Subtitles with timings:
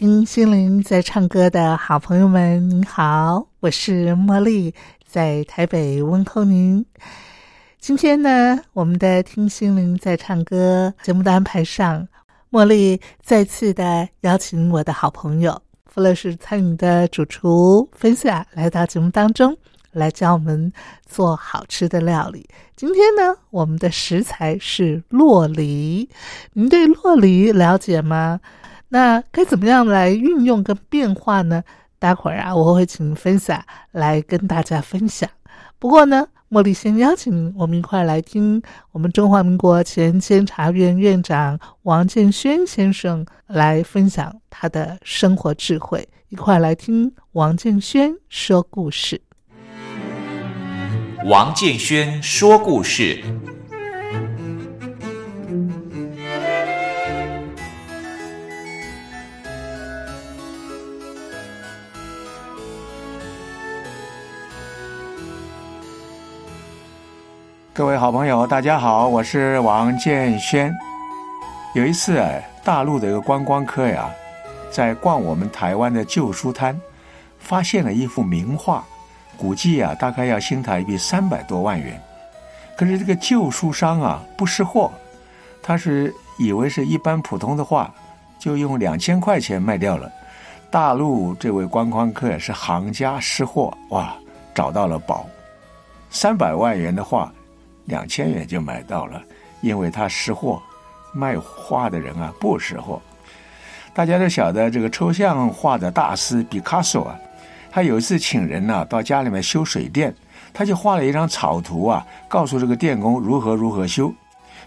[0.00, 4.72] 听心灵在唱歌的好朋友们，您好，我是茉莉。
[5.04, 6.82] 在台北问候您。
[7.78, 12.08] 今天呢，我们的听心灵在唱歌节目的安排上，
[12.50, 19.54] 茉莉再次的邀请我的好朋友富乐士餐饮的主厨分享来到节目当中，
[19.92, 20.72] 来教我们
[21.04, 22.48] 做好吃的料理。
[22.74, 26.08] 今天呢，我们的食材是洛梨。
[26.54, 28.40] 您对洛梨了解吗？
[28.92, 31.62] 那该怎么样来运用跟变化呢？
[31.98, 35.30] 待会儿啊，我会请分享来跟大家分享。
[35.78, 49.20] 不过呢，茉莉先邀请我们一块来听我们中华民国前监察院院长王建轩先生来分享他的生活智慧，一块来听王建轩说故事。
[51.26, 53.22] 王建轩说故事。
[67.80, 70.70] 各位好朋友，大家好，我是王建轩。
[71.72, 72.22] 有一次，
[72.62, 74.10] 大陆的一个观光客呀，
[74.70, 76.78] 在逛我们台湾的旧书摊，
[77.38, 78.84] 发现了一幅名画，
[79.38, 81.98] 估计啊，大概要新台币三百多万元。
[82.76, 84.92] 可是这个旧书商啊，不识货，
[85.62, 87.90] 他是以为是一般普通的画，
[88.38, 90.12] 就用两千块钱卖掉了。
[90.70, 94.14] 大陆这位观光客是行家识货，哇，
[94.54, 95.24] 找到了宝，
[96.10, 97.32] 三百万元的画。
[97.86, 99.22] 两千元就买到了，
[99.60, 100.62] 因为他识货，
[101.12, 103.00] 卖画的人啊不识货。
[103.92, 107.18] 大家都晓得这个抽象画的大师毕卡索啊，
[107.70, 110.14] 他有一次请人呢到家里面修水电，
[110.52, 114.12] 他就画了一张草图啊，告诉这个电工如何如何修。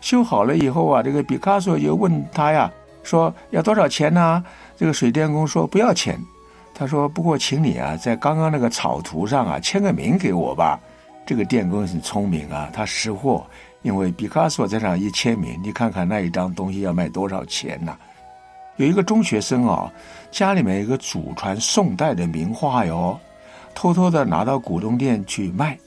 [0.01, 2.69] 修好了以后啊，这个毕卡索就问他呀，
[3.03, 4.43] 说要多少钱呢？
[4.75, 6.19] 这个水电工说不要钱。
[6.75, 10.77] 他说不过请你啊，在刚刚那个草图上啊签个名给我吧。
[11.25, 13.45] 这个电工很聪明啊，他识货，
[13.81, 17.95] 因为毕卡索在上一签名，你看看那一张东西要卖多少钱呐？
[18.77, 19.91] 有一个中学生啊，
[20.31, 23.19] 家里面有一个祖传宋代的名画哟，
[23.75, 25.77] 偷偷的拿到古董店去卖，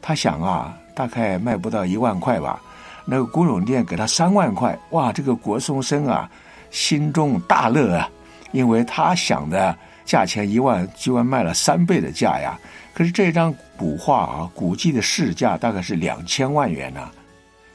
[0.00, 2.60] 他想啊，大概卖不到一万块吧。
[3.04, 6.30] 那个古董店给他三万块，哇，这个国松生啊，
[6.70, 8.08] 心中大乐啊，
[8.52, 9.76] 因为他想的
[10.10, 12.58] 价钱一万，居然卖了三倍的价呀。
[12.92, 17.08] 可是这张古画啊，估计的市价大概是两千万元呢，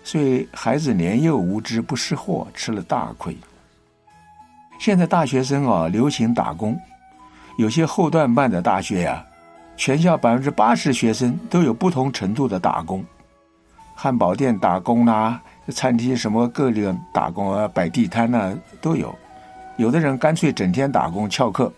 [0.03, 3.37] 所以孩子年幼无知不识货，吃了大亏。
[4.79, 6.77] 现在大学生啊，流行打工，
[7.57, 9.25] 有些后段办的大学呀，
[9.77, 13.01] 全校百分之八十学生都有不同程度的打工，
[13.95, 19.15] 汉堡店打工啦，餐厅什么各种打工啊，摆地摊呐都有，
[19.77, 21.71] 有的人干脆整天打工翘课。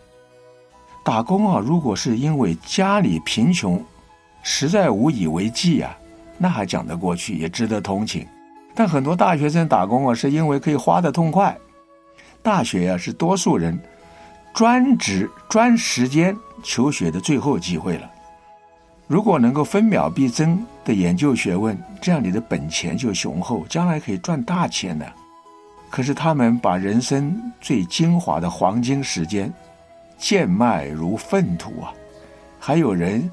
[1.08, 3.82] 打工啊，如果是因为家里贫穷，
[4.44, 5.98] 实在无以为继啊，
[6.38, 8.28] 那还讲得过去，也值得同情。
[8.76, 11.58] 但很多大学生打工啊，是因为可以花得痛快。
[12.44, 13.80] 大学呀，是多数人
[14.54, 18.12] 专职专时间求学的最后机会了。
[19.08, 25.10] 如果能够分秒必争的研究学问，这样你的本钱就雄厚，将来可以赚大钱的。
[25.90, 29.50] 可是他们把人生最精华的黄金时间。
[30.18, 31.94] 贱卖如粪土啊！
[32.60, 33.30] 还有人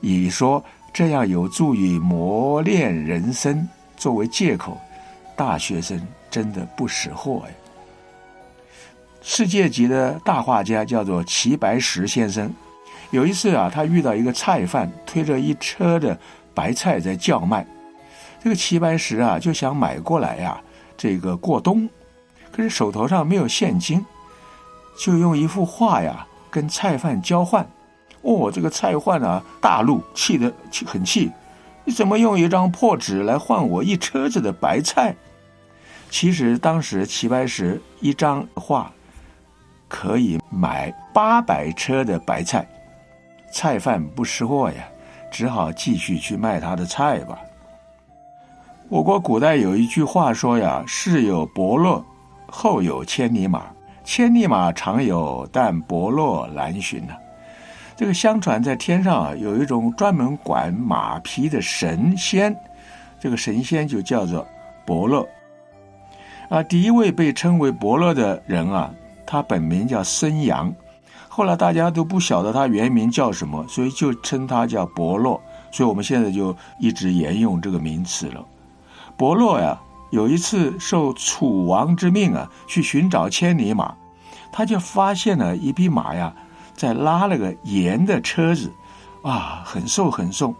[0.00, 0.62] 以说
[0.92, 4.80] 这样有助于磨练人生作为借口，
[5.36, 6.00] 大学生
[6.30, 7.54] 真的不识货哎！
[9.20, 12.50] 世界级的大画家叫做齐白石先生，
[13.10, 16.18] 有一次啊，他遇到一个菜贩推着一车的
[16.54, 17.66] 白菜在叫卖，
[18.42, 20.58] 这个齐白石啊就想买过来呀，
[20.96, 21.88] 这个过冬。
[22.50, 24.04] 可是手头上没有现金，
[24.98, 26.26] 就用一幅画呀
[26.58, 27.64] 跟菜贩交换。
[28.22, 31.30] 哦，这个菜贩啊，大怒，气得气很气，
[31.84, 35.14] 你怎么用一张破纸来换我一车子的白菜？
[36.10, 38.90] 其实当时齐白石一张画
[39.86, 42.66] 可以买八百车的白菜，
[43.52, 44.82] 菜贩不识货呀，
[45.30, 47.38] 只好继续去卖他的菜吧。
[48.88, 52.04] 我国古代有一句话说呀：“世有伯乐，
[52.48, 53.66] 后有千里马。
[54.08, 57.12] 千里马常有，但伯乐难寻呢。”
[57.94, 62.56] 这个相传在天上啊，有一种专门管马匹的神仙，
[63.20, 64.46] 这个神仙就叫做
[64.86, 65.28] 伯乐。
[66.48, 68.90] 啊，第一位被称为伯乐的人啊，
[69.26, 70.72] 他本名叫孙阳，
[71.28, 75.38] 后来大家都不晓得他原名叫什么，所以就称他叫伯乐。
[75.70, 78.42] 所以我们现在就一直沿用这个名词了。
[79.18, 79.78] 伯乐呀，
[80.10, 83.94] 有一次受楚王之命啊，去寻找千里马，
[84.50, 86.34] 他就发现了一匹马呀，
[86.74, 88.72] 在拉了个盐的车子，
[89.22, 90.54] 啊，很瘦很瘦，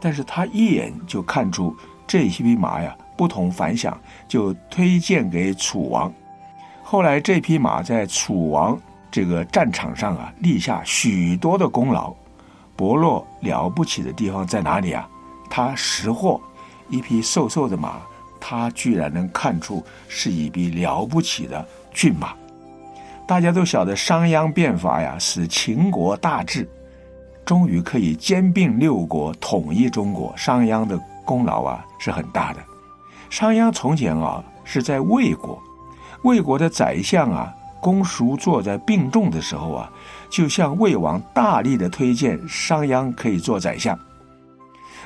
[0.00, 3.96] 但是他一眼就看出这一匹马呀不同凡响，
[4.26, 6.12] 就推荐给楚王。
[6.82, 8.78] 后来这匹马在楚王
[9.10, 12.14] 这个战场上啊，立下许多的功劳。
[12.76, 15.08] 伯乐了不起的地方在哪里啊？
[15.50, 16.40] 他识货。
[16.90, 17.94] 一匹瘦瘦的马，
[18.46, 22.34] 他居然能看出是一匹了不起的骏马。
[23.26, 26.68] 大家都晓得商鞅变法呀，使秦国大治，
[27.46, 30.30] 终于可以兼并六国，统一中国。
[30.36, 32.60] 商鞅的功劳啊是很大的。
[33.30, 35.58] 商鞅从前啊是在魏国，
[36.24, 37.50] 魏国的宰相啊
[37.80, 39.90] 公叔坐在病重的时候啊，
[40.28, 43.98] 就向魏王大力的推荐商鞅可以做宰相。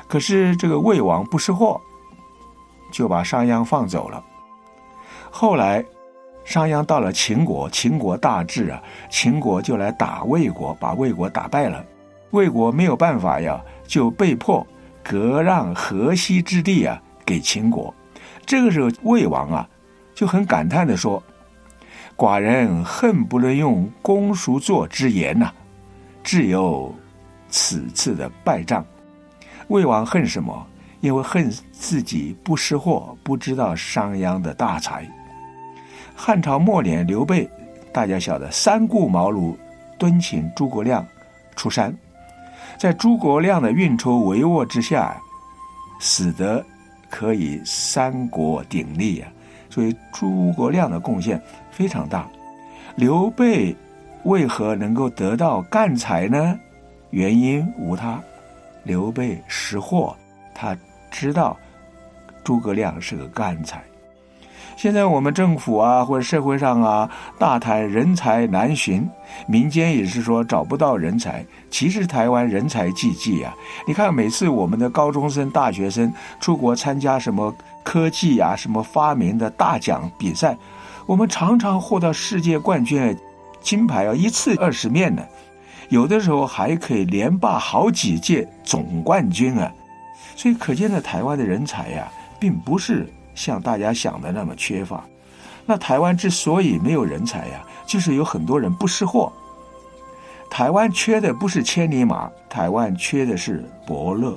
[0.09, 1.79] 可是这个魏王不识货，
[2.91, 4.23] 就把商鞅放走了。
[5.29, 5.83] 后来，
[6.43, 11.85] 商鞅到了秦国，秦国大治啊，秦国就来打魏国，把魏国打败了。
[12.31, 14.65] 魏国没有办法呀，就被迫
[15.03, 17.93] 割让河西之地啊给秦国。
[18.45, 19.67] 这个时候，魏王啊
[20.15, 21.21] 就很感叹的说
[22.17, 25.51] ：“寡人恨不能用公叔痤之言呐，
[26.23, 26.93] 只有
[27.49, 28.83] 此次的败仗。”
[29.69, 30.65] 魏王恨什么？
[31.01, 35.07] 因为恨自己不识货，不知道商鞅的大才。
[36.15, 37.49] 汉朝末年，刘备
[37.93, 39.55] 大家晓得，三顾茅庐
[39.97, 41.05] 敦请诸葛亮
[41.55, 41.95] 出山，
[42.77, 45.15] 在诸葛亮的运筹帷幄之下，
[45.99, 46.63] 使得
[47.09, 49.31] 可以三国鼎立啊！
[49.69, 51.41] 所以诸葛亮的贡献
[51.71, 52.27] 非常大。
[52.95, 53.75] 刘备
[54.23, 56.59] 为何能够得到干才呢？
[57.11, 58.21] 原因无他。
[58.83, 60.15] 刘备识货，
[60.53, 60.75] 他
[61.11, 61.57] 知道
[62.43, 63.83] 诸葛亮是个干才。
[64.77, 69.05] 现在我们政府啊，或者社会上啊，大谈人才难寻，
[69.45, 71.45] 民间也是说找不到人才。
[71.69, 73.53] 其实台湾人才济济啊！
[73.85, 77.53] 你看，每次我们的高中生、大学生出国参加什么
[77.83, 80.57] 科技啊、什么发明的大奖比赛，
[81.05, 83.17] 我们常常获得世界冠军，
[83.59, 85.21] 金牌啊，一次二十面呢。
[85.89, 89.69] 有的时候还可以连霸好几届总冠军啊，
[90.39, 93.05] 所以可见的台湾的人才呀，并不是
[93.35, 95.03] 像大家想的那么缺乏。
[95.65, 99.29] 那台湾之所以没有人才呀，就是有很多人不识货。
[100.49, 104.33] 台湾缺的不是千里马，台湾缺的是伯乐。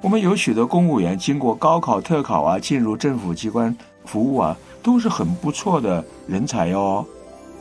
[0.00, 7.04] 我们有许多公务员经过高考、特考啊，进入政府机关服务啊，都是很不错的人才哦，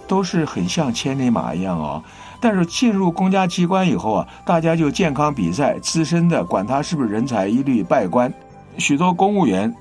[0.07, 2.03] 都是很像千里马一样哦。
[2.45, 8.31] 但是进入公家机关以后啊，大家就健康比赛，资深的管他是不是人才，一律拜官。
[8.77, 9.73] 许多公务员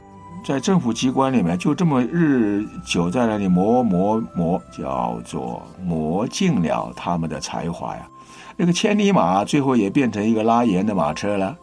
[0.46, 8.08] 在政府机关里面就这么日久在那里磨磨磨，叫做磨尽了他们的才华呀。
[8.56, 11.54] 那个千里马最后也变成一个拉盐的马车了，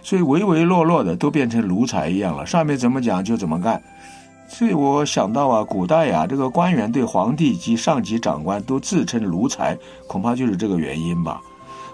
[0.00, 3.82] 所以唯唯诺诺的都变成奴才一样了，上面怎么讲就怎么干。
[4.52, 11.40] 所以我想到啊，古代呀，这个官员对皇帝及上级长官都自称奴才，恐怕就是这个原因吧。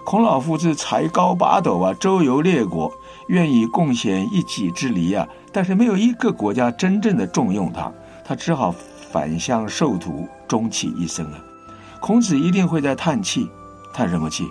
[0.03, 2.91] 孔老夫子才高八斗啊，周游列国，
[3.27, 7.89] 愿意贡献一己之力啊，但是没有一个国家真正的重用他，
[8.25, 8.75] 他只好
[9.09, 11.39] 返乡受徒，终其一生啊。
[12.01, 13.49] 孔子一定会在叹气，
[13.93, 14.45] 叹什么气？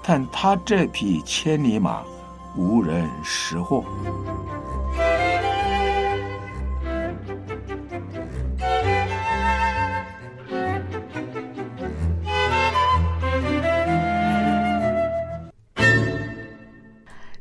[0.00, 2.02] 叹他这匹千里马
[2.56, 3.84] 无人识货。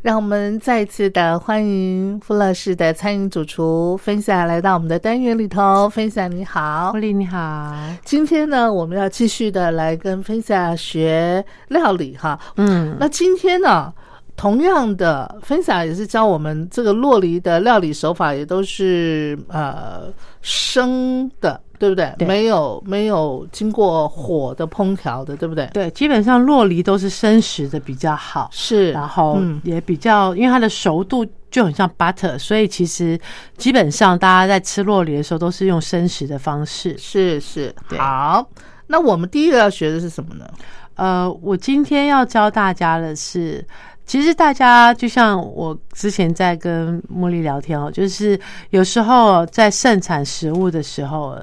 [0.08, 5.90] 让我们再一次的欢迎富乐士的餐饮主厨分享来到我们的单元里头。
[5.90, 12.40] 分享你好茉，莉你好，今天呢，我们要继续的来跟分享学料理哈。
[12.56, 13.94] 嗯，那今天呢，
[14.38, 20.04] 同样的分享也是教我们这个洛梨的料理手法，也都是呃
[20.42, 22.14] 生的，对不对？
[22.18, 25.68] 对没有没有经过火的烹调的，对不对？
[25.74, 33.20] 对，基本上洛梨都是生食的比较好，是，然后嗯也比较，因为它的熟度就很像 butter，所以其实
[33.58, 36.98] 基本上大家在吃洛梨的时候都是用生食的方式。
[36.98, 38.48] 是是好。
[38.88, 40.48] 那我们第一个要学的是什么呢？
[40.96, 43.64] 呃，我今天要教大家的是，
[44.06, 51.38] 其实大家就像我之前在跟茉莉聊天哦，就是有时候在盛产食物的时候，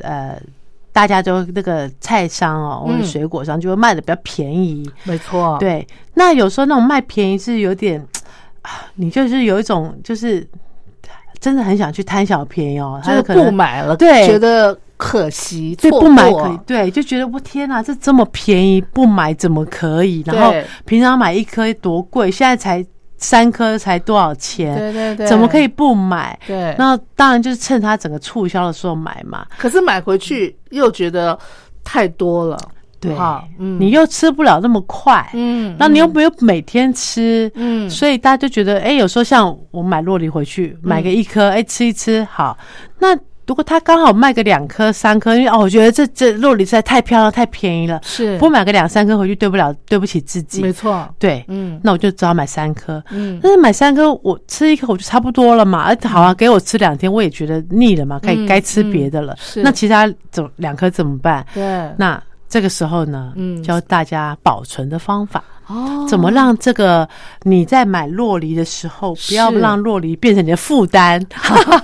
[0.00, 0.40] 呃，
[0.92, 5.86] 大家都那个菜商哦或者嗯水果商就会卖的比较便宜，没错，，对。
[6.14, 8.00] 那有时候那种卖便宜是有点，
[8.62, 10.46] 啊你就是有一种就是
[11.40, 14.26] 真的很想去贪小便宜哦，就是不买了，对。
[14.26, 20.22] 觉得可惜，对，不买可以，对，就觉得我天哪，这这么便宜，不买怎么可以？
[20.24, 20.54] 然后
[20.86, 22.84] 平常买一颗多贵，现在才
[23.24, 24.76] 三颗才多少钱？
[24.76, 25.66] 对对对，怎么可以？
[25.66, 26.38] 不买？
[26.46, 29.46] 对，那当然就是趁它整个促销的时候买嘛。
[29.56, 31.36] 可是买回去又觉得
[31.82, 32.58] 太多了，
[33.00, 42.56] 对哈，嗯，你又吃不了那么快，嗯，那你又没有每天吃，嗯所以大家就觉得，哎、有时候像我买洛梨回去，买个一颗，哎、吃一吃，好。
[42.98, 43.16] 那
[43.46, 50.72] 如果他刚好卖个两颗、三颗，因为哦，我觉得这这肉梨实在太漂亮、太便宜了，是不买个两三颗回去，对不了，对不起自己没。
[50.72, 53.02] 错，对，嗯那我就只好买三颗。
[53.10, 55.82] 嗯但是买三颗，我吃一颗我就差不多了嘛。
[55.82, 59.36] 而好啊，给我吃两天，我也觉得腻了嘛，该嗯该吃别的了。
[59.38, 61.44] 是那其他怎两颗怎么办？
[61.52, 61.62] 对，
[61.98, 62.20] 那
[62.54, 65.42] 这个时候呢，嗯教大家保存的方法。
[65.66, 67.08] 哦怎么让这个
[67.42, 71.20] 你在买洛梨的时候，不要是让洛梨变成你的负担？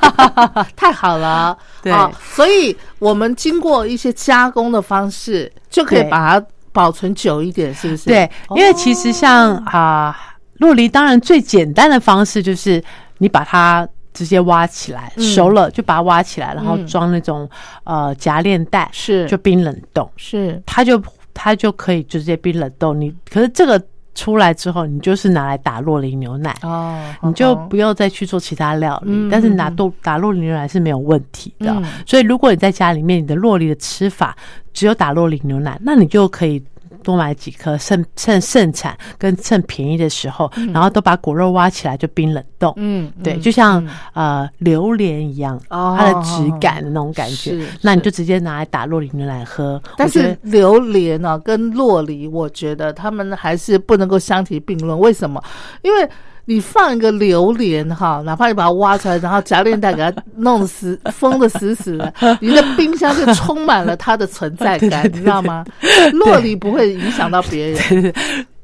[0.76, 8.04] 太好了，对啊所以我们经过一些加工的方式，就可以把它保存久一点，是不是？
[8.04, 10.14] 对，哦因为其实像啊、
[10.58, 12.80] 洛梨，当然最简单的方式就是
[13.18, 15.22] 你把它直接挖起来，嗯。
[15.22, 16.86] 熟了就把它挖起来，然后嗯。
[16.86, 17.48] 装那种
[17.84, 19.26] 呃夹链袋，是。
[19.26, 20.60] 就冰冷冻，是。
[20.66, 21.02] 它就
[21.34, 23.00] 它就可以直接冰冷冻。
[23.00, 23.80] 你可是这个
[24.14, 26.54] 出来之后，你就是拿来打洛林牛奶。
[26.62, 29.76] 哦，你就不要再去做其他料理，嗯但是拿嗯。
[29.76, 31.72] 豆打洛林牛奶是没有问题的。
[31.72, 31.84] 嗯。
[32.06, 34.36] 所以如果你在家里面，你的洛梨的吃法
[34.74, 36.62] 只有打洛林牛奶，那你就可以
[37.02, 42.72] 多买几颗，趁趁盛产跟趁便宜的时候，然后都把果肉挖起来就冰冷冻。
[42.76, 49.80] 嗯，对，嗯就像、嗯呃榴莲一样，哦它的质感的那种感觉，那你就直接拿来打洛梨牛奶喝。
[49.96, 54.98] 但是榴莲呢、跟洛梨，我觉得他们还是不能够相提并论。
[54.98, 55.42] 为什么？
[55.82, 56.08] 因为
[56.46, 65.64] 你放一个榴莲哈，哪怕你把它挖出来，然后夹链袋给它弄死、 封的死死的，你的冰箱就充满了它的存在感， 你知道吗？
[66.12, 68.12] 洛梨不会影响到别人，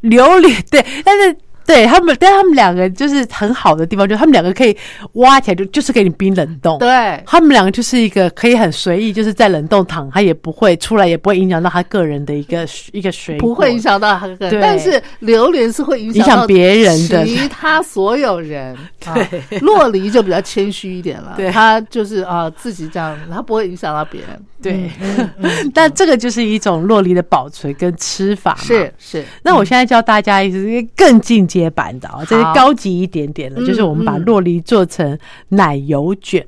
[0.00, 4.76] 榴莲对，但是对他们，但他们两个就是很好的地方，就是他们两个可以
[5.14, 6.78] 挖起来就就是给你冰冷冻。
[6.78, 7.22] 对。
[7.26, 18.76] 他们两个就是一个可以很随意，就是在冷冻躺，他也不会出来，也不会影响到他个人的一个一个水果，不会影响到他个人，对但是榴莲是会影影响响别人的其他所有人。
[19.00, 19.28] 对啊
[19.60, 24.44] 洛梨就比较谦虚一点了，对他就是啊自己这样，他不会影响到别人。
[24.62, 24.90] 对
[25.72, 28.56] 但这个就是一种洛梨的保存跟吃法。
[28.60, 29.24] 是是。
[29.42, 36.46] 那我现在教大家一个更进阶版的哦，这是高级一点点的，嗯就是我们把嗯洛梨做成奶油卷，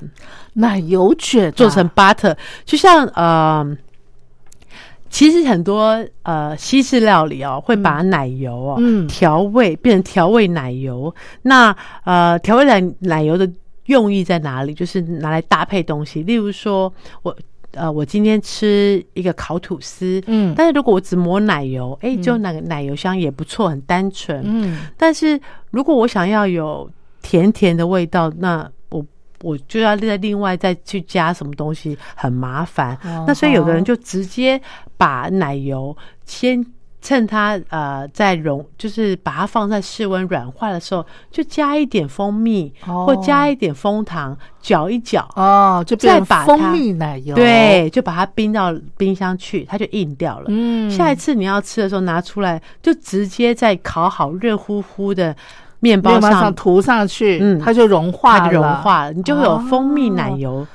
[0.54, 1.50] 奶油卷啊。
[1.52, 3.76] 做成 butter，就像呃。
[5.10, 9.08] 其实很多呃西式料理哦，会把奶油哦、嗯。
[9.08, 11.14] 调味变成调味奶油。
[11.40, 11.74] 那
[12.04, 13.50] 呃调味奶奶油的
[13.86, 14.74] 用意在哪里？
[14.74, 17.34] 就是拿来搭配东西，例如说我
[17.72, 24.42] 呃我今天吃一个烤吐司，嗯但是如果我只抹奶油，哎、就那个奶油香也不错，很单纯。
[24.44, 25.38] 嗯但是
[25.70, 26.90] 如果我想要有
[27.22, 29.04] 甜甜的味道，那我
[29.42, 32.94] 我就要再另外再去加什么东西，很麻烦。
[33.04, 34.60] 哦那所以有的人就直接
[34.96, 36.64] 把奶油先
[37.00, 45.26] 趁它呃在融，就是把它放在室温软化的时候，就加一点蜂蜜、哦或加一点蜂糖，搅一搅。
[45.36, 50.46] 哦，就再把蜂蜜奶油。，对，就把它冰到冰箱去，它就硬掉了。
[50.48, 55.34] 嗯，下一次你要吃的时候拿出来，就直接在烤好热乎乎的
[55.80, 60.66] 面包上，涂上去，嗯它就融化了，它就融化了，你就会有蜂蜜奶油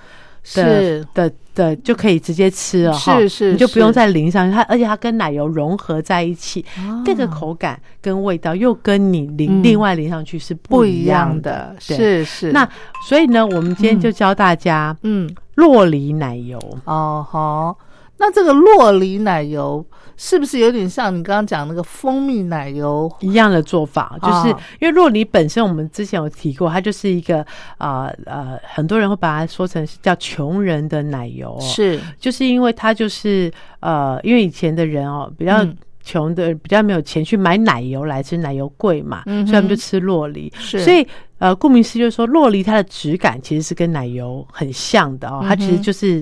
[0.56, 6.64] 的是的的就可以直接吃了哈，是是你就不用再淋上去，它而且它跟奶油融合在一起，
[7.06, 12.52] 这个口感跟味道又跟你淋、另外淋上去是不一样的，是是。
[12.52, 12.68] 那
[13.08, 16.60] 所以呢，我们今天就教大家嗯，洛梨奶油。
[16.86, 17.78] 哦好，
[18.24, 23.12] 那这个洛梨奶油是不是有点像你刚刚讲那个蜂蜜奶油？
[23.20, 27.46] 一样的做法，就是啊因为洛梨本身，我们之前有提过，它就是一个
[27.78, 32.00] 啊呃很多人会把它说成是叫穷人的奶油、哦，是。
[32.18, 33.52] 就是因为它就是
[33.82, 35.76] 呃，因为以前的人哦比较嗯。
[36.06, 40.52] 穷的，比较没有钱去买奶油来吃，奶油贵嘛，嗯所以他们就吃洛梨。
[40.58, 46.22] 是，所以呃，顾名思义就是说，洛梨它的质感其实是跟奶油很像的哦，它其实就是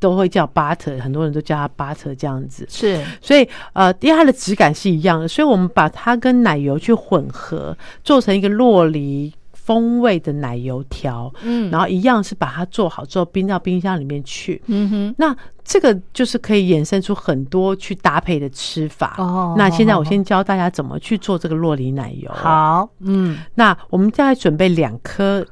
[0.00, 2.66] 都会叫 butter，很多人都叫它 butter 这样子。
[2.68, 14.62] 是所以呃，因为它的质感是一样的，所以我们把它跟奶油去混合，做成一个洛梨风味的奶油条，嗯然后一样是把它做好之后冰到冰箱里面去。
[14.66, 19.16] 嗯哼那这个就是可以衍生出很多去搭配的吃法。
[19.18, 25.44] 哦那现在我先教大家怎么去做这个洛梨奶油。，好嗯那我们再准备两颗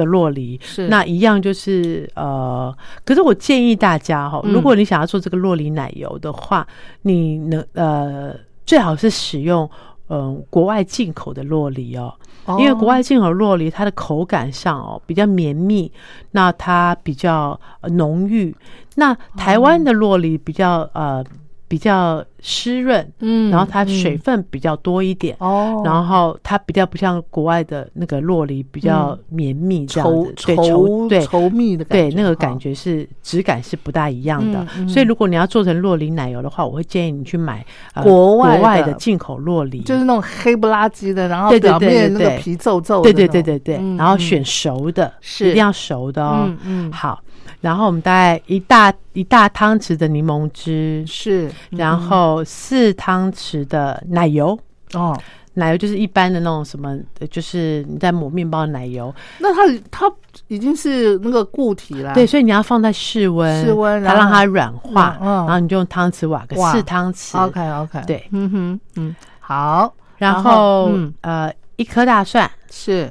[0.00, 0.88] 的洛梨，是。
[0.88, 4.52] 那一样就是呃，可是我建议大家哈，嗯。
[4.52, 6.66] 如果你想要做这个洛梨奶油的话，
[7.02, 9.68] 你能呃最好是使用
[10.12, 12.12] 嗯、国外进口的洛梨哦，
[12.58, 15.90] 因为国外进口的洛梨它的口感上哦比较绵密，
[16.32, 18.52] 那它比较呃浓郁，
[18.96, 21.24] 那台湾的洛梨比较呃
[21.70, 25.36] 比较湿润，嗯然后它水分比较多一点。
[25.38, 31.20] 哦，然后它比较不像国外的那个洛梨比较绵密这样稠子，对稠稠对。
[31.20, 34.66] 稠密的感觉，对那个感觉是质感是不大一样的。
[34.88, 38.58] 所以如果你要做成洛梨奶油的话，我会建议你去买、呃、国外的。
[38.58, 45.50] 国外的进口洛梨，就是那种黑不拉几的，然后表面那个皮皱皱的对对对对对，嗯然后选熟的，是。
[45.50, 46.42] 一定要熟的哦。
[46.46, 46.92] 嗯嗯。
[46.92, 47.22] 好，
[47.60, 54.58] 然后我们大概一大一大汤匙的柠檬汁，是，然后四汤匙的奶油。
[54.94, 55.16] 哦，
[55.54, 60.12] 奶油就是一般的那种什么，呃就是你在抹面包的奶油，那它它
[60.48, 65.34] 已经是那个固体了，对，所以你要放在室温，室温然后它让它软化，嗯嗯。
[65.46, 68.26] 然后你就用汤匙挖个四汤匙，OK OK，对。
[68.32, 71.14] 嗯哼嗯，好，然后嗯。
[71.20, 73.10] 呃一颗大蒜，是。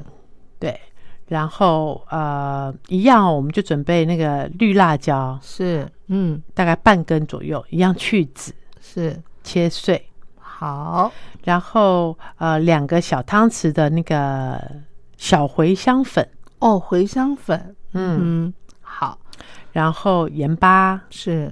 [0.60, 0.80] 对，
[1.30, 6.42] 然后呃一样哦，我们就准备那个绿辣椒，是，嗯。
[6.54, 9.18] 大概半根左右，一样去籽是。
[9.42, 10.06] 切碎，
[10.38, 11.12] 好，
[11.44, 14.62] 然后呃两个小汤匙的那个
[15.18, 16.28] 小茴香粉，
[16.60, 19.18] 哦，茴香粉，嗯，嗯，好，
[19.72, 21.52] 然后盐巴，是，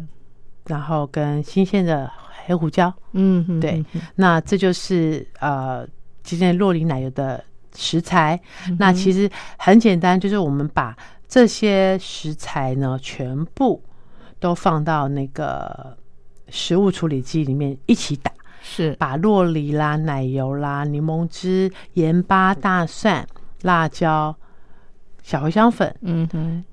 [0.66, 2.12] 然后跟新鲜的
[2.46, 3.84] 黑胡椒，嗯哼，对。
[4.14, 5.88] 那这就是呃
[6.22, 7.44] 今天洛林奶油的
[7.78, 8.38] 食材。
[8.80, 13.82] 那其实很简单，就是我们把这些食材呢全部
[14.40, 15.96] 都放到那个
[16.50, 23.28] 食物处理机里面一起打，是，把洛梨啦、奶油啦、柠檬汁、盐巴、大蒜、
[23.62, 24.36] 辣椒、
[25.22, 26.64] 小茴香粉，嗯哼，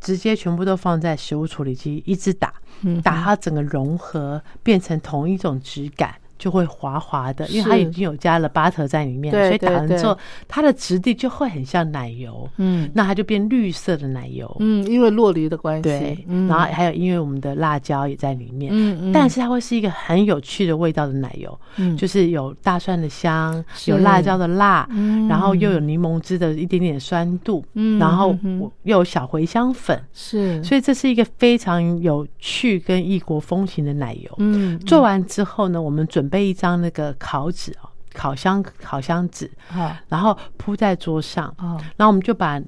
[0.00, 12.90] 直接全部都放在食物处理机一直打，嗯打它整个融合，变成同一种质感，就会滑滑的，因为它已经有加了 butter 在里面，所以打完之后，它的质地就会很像奶油，嗯。
[12.92, 14.52] 那它就变绿色的奶油。
[14.58, 16.48] 嗯，因为洛梨的关系，对，嗯。
[16.48, 21.96] 然后还有因为我们的辣椒也在里面，嗯嗯，但是它会是一个很有趣的味道的奶油，嗯。
[21.96, 25.28] 就是有大蒜的香，有辣椒的辣，嗯。
[25.28, 28.36] 然后又有柠檬汁的一点点酸度，嗯然后
[28.82, 34.34] 又有小茴香粉，是，所以这是一个非常有趣跟异国风情的奶油。
[34.38, 40.00] 嗯，做完之后呢，我们准备一张那个烤纸哦，烤箱烤箱纸，啊。
[40.08, 42.60] 然后铺在桌上，哦，然后我们就把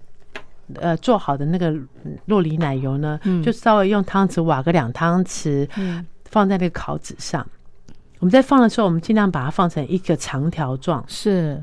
[0.74, 1.74] 呃做好的那个
[2.26, 3.42] 洛梨奶油呢，嗯。
[3.42, 6.06] 就稍微用汤匙挖个两汤匙，嗯。
[6.26, 7.46] 放在那个烤纸上。
[8.18, 11.62] 我们在放的时候，我们尽量把它放成一个长条状，是，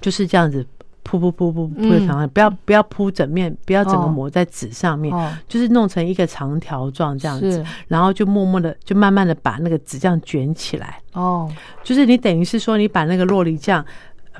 [0.00, 0.64] 就是这样子
[1.04, 4.08] 铺铺铺铺铺在床上，不要不要铺整面，不要整个哦。
[4.08, 11.48] 抹在纸上面，哦，就是弄成一个长条状这样子，然后就默默的就慢慢的把那个纸这样卷起来，哦，
[11.84, 13.84] 就是你等于是说你把那个洛梨酱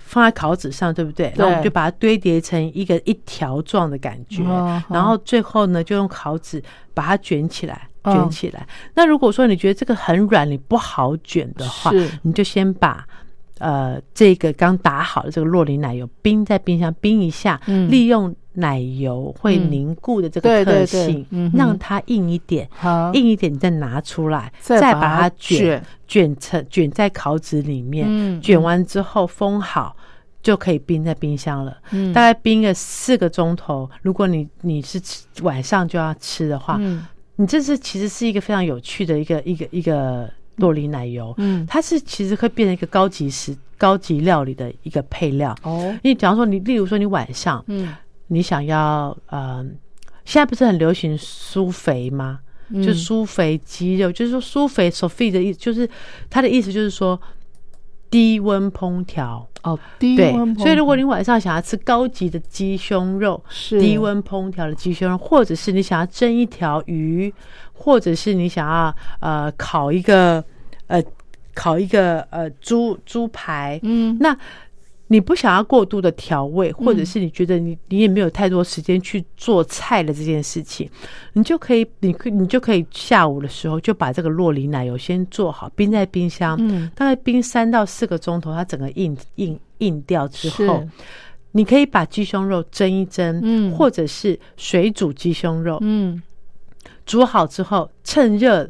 [0.01, 1.33] 放在烤纸上，对不对？
[1.37, 6.61] 然后我们就把它堆叠成一个一条状的感觉，哦然后最后呢就用烤纸
[6.93, 7.89] 把它卷起来。
[8.03, 8.13] 哦。
[8.13, 8.67] 卷起来。
[8.95, 11.91] 那如果说你觉得这个很软，你不好卷的话，
[12.23, 13.07] 你就先把
[13.59, 17.91] 呃这个刚打好的这个洛梨奶油冰在冰箱冰一下，嗯。
[17.91, 21.51] 利用奶油会凝固的这个对对对特性，嗯。
[21.55, 25.85] 让它硬一点，好，硬一点，你再拿出来，再把把它它卷卷。
[26.07, 29.97] 卷成卷在烤纸里面，嗯卷完之后封好。
[30.43, 32.13] 就可以冰在冰箱了，嗯。
[32.13, 33.89] 大概冰个四个钟头。
[34.03, 35.01] 如果你你是
[35.41, 37.07] 晚上就要吃的话，嗯。
[37.37, 45.55] 你这是其实是一个非常有趣的一个一个一个洛梨奶油，嗯它是其实会变成一个高级食高级料理的一个配料。
[45.63, 47.95] 哦，因为假如说你，例如说你晚上嗯
[48.29, 49.65] 你想要呃，
[50.25, 52.41] 现在不是很流行酥肥吗？
[52.71, 55.89] 嗯就酥肥鸡肉，就是说酥肥 Sophie 的意思，就是
[56.31, 57.21] 它的意思就是说
[58.15, 59.45] 低温烹调。
[59.65, 63.81] 哦，低对温，所以如果你晚上想要吃高级的鸡胸肉，是。
[63.81, 67.33] 低温烹调的鸡胸肉，或者是你想要蒸一条鱼，
[67.73, 70.45] 或者是你想要呃烤一个
[70.87, 71.03] 呃
[71.55, 74.17] 烤一个呃猪猪排，嗯。
[74.21, 74.37] 那
[75.09, 80.89] 你不想要过度的调味，或者是你觉得你你也没有太多时间去做菜的这件事情，
[81.35, 90.83] 你就可以，你可你就可以下午的时候就把这个洛梨奶油先做好，冰在冰箱，嗯大概冰三到四个钟头，它整个硬硬硬掉之后，
[91.53, 96.23] 你可以把鸡胸肉蒸一蒸，嗯或者是水煮鸡胸肉，嗯。
[97.07, 98.67] 煮好之后趁热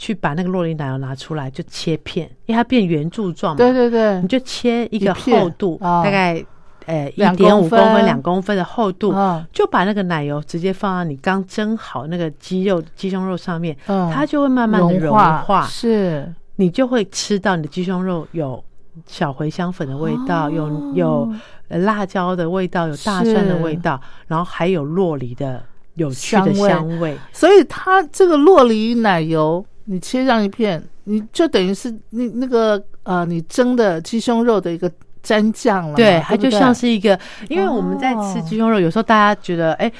[0.00, 4.18] 去把那个洛梨奶油拿出来就切片，因为它变圆柱状嘛，对对对。
[4.22, 6.02] 你，就切一个厚度，啊。
[6.02, 6.42] 大概
[6.86, 9.46] 呃一两点五公公分分、两公分的厚度，啊。
[9.52, 14.10] 就把那个奶油直接放到你刚蒸好那个鸡肉、鸡胸肉上面，嗯。
[14.10, 16.32] 它就会慢慢的融化，是。
[16.56, 18.64] 你就会吃到你的鸡胸肉有
[19.06, 20.50] 小茴香粉的味道，哦。
[20.50, 21.34] 有有
[21.68, 25.62] 呃辣椒的味道，有大蒜的味道，然后还有洛梨的
[25.96, 26.70] 有趣的香味。
[26.70, 27.18] 香味。
[27.34, 34.88] 所以它这个洛梨奶油，你切上一片，你就等于是那那个呃，你蒸的鸡胸肉的一个
[35.20, 39.90] 蘸酱了，对，它就像是一个，因为我们在吃哦鸡胸肉，有时候大家觉得，哎、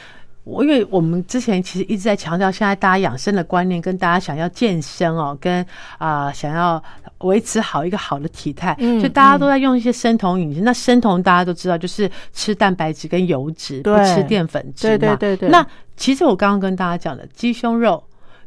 [0.45, 5.67] 我因为我们之前其实一直在强调，现在大家养生的观念，跟大家想要健身哦，跟
[5.99, 6.81] 啊、想要
[7.19, 10.61] 维持好一个好的体态，嗯所以大家都在用一些生酮饮食。
[10.61, 14.99] 那生酮大家都知道，就是吃蛋白质跟油脂，不吃淀粉质嘛。
[14.99, 18.01] 对对对对那其实我刚刚跟大家讲的鸡胸肉。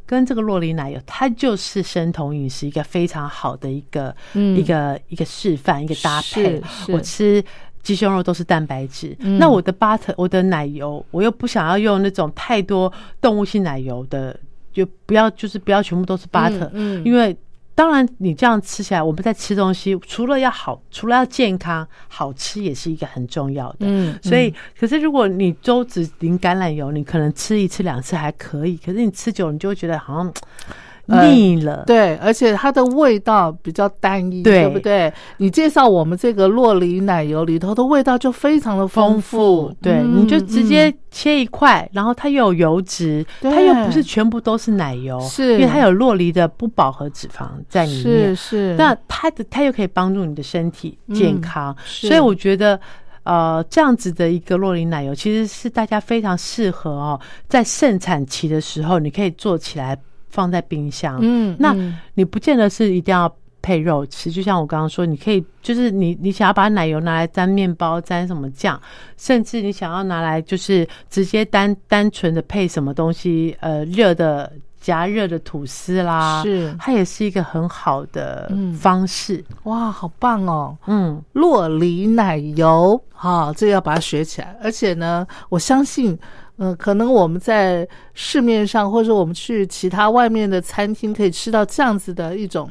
[0.05, 4.57] 跟这个洛梨奶油，它就是生酮饮食一个非常好的一个、嗯。
[4.57, 6.61] 一个一个示范，一个搭配。
[6.89, 7.43] 我吃
[7.81, 9.37] 鸡胸肉都是蛋白质，嗯。
[9.39, 14.37] 那我的 butter 我的奶油，我又不想要用那种太多动物性奶油的，
[14.71, 17.03] 就不要就是不要全部都是 butter，、嗯。
[17.05, 17.35] 因为
[17.75, 23.77] 当然你这样吃起来，我们在吃东西，除了要好，除了要健康，好吃也是一个很重要的。
[23.79, 31.83] 嗯所以，可是如果你都只淋橄榄油，你可能吃一次两次还可以，可是你吃久了，你就会觉得好像呃腻了。
[31.85, 34.67] 对，而且它的味道比较单一，对。
[34.69, 35.11] 不对？
[35.37, 39.67] 你介绍我们这个洛梨奶油里头的味道就非常的丰富。
[39.67, 40.97] 富，，对，嗯你就直接嗯。
[41.11, 45.53] 切一块，然后它又有油脂，它又不是全部都是奶油，是。
[45.53, 48.35] 因为它有洛梨的不饱和脂肪在里面。
[48.35, 52.07] 是，是，那它的它又可以帮助你的身体健康，是。
[52.07, 52.79] 所以我觉得。
[53.25, 59.97] 呃，这样子的一个洛梨奶油，其实是大家非常适合哦，在盛产期的时候，你可以做起来
[60.33, 61.19] 放在冰箱。
[61.21, 68.81] 嗯，那嗯你不见得是一定要配肉吃，就像我刚刚说，你可以就是你你想要把奶油拿来沾面包、沾什么酱，
[69.15, 79.41] 甚至你想要拿来就是直接单单纯的配什么东西，呃，热的加热的吐司啦，是它也是一个很好的嗯方式。
[79.63, 80.75] 哇，好棒哦！
[80.87, 84.57] 嗯，洛梨奶油，哈、这个要把它学起来。
[84.61, 86.19] 而且呢，我相信，
[86.57, 92.69] 嗯、可能我们在市面上，或者我们去其他外面的餐厅，可以吃到这样子的一种。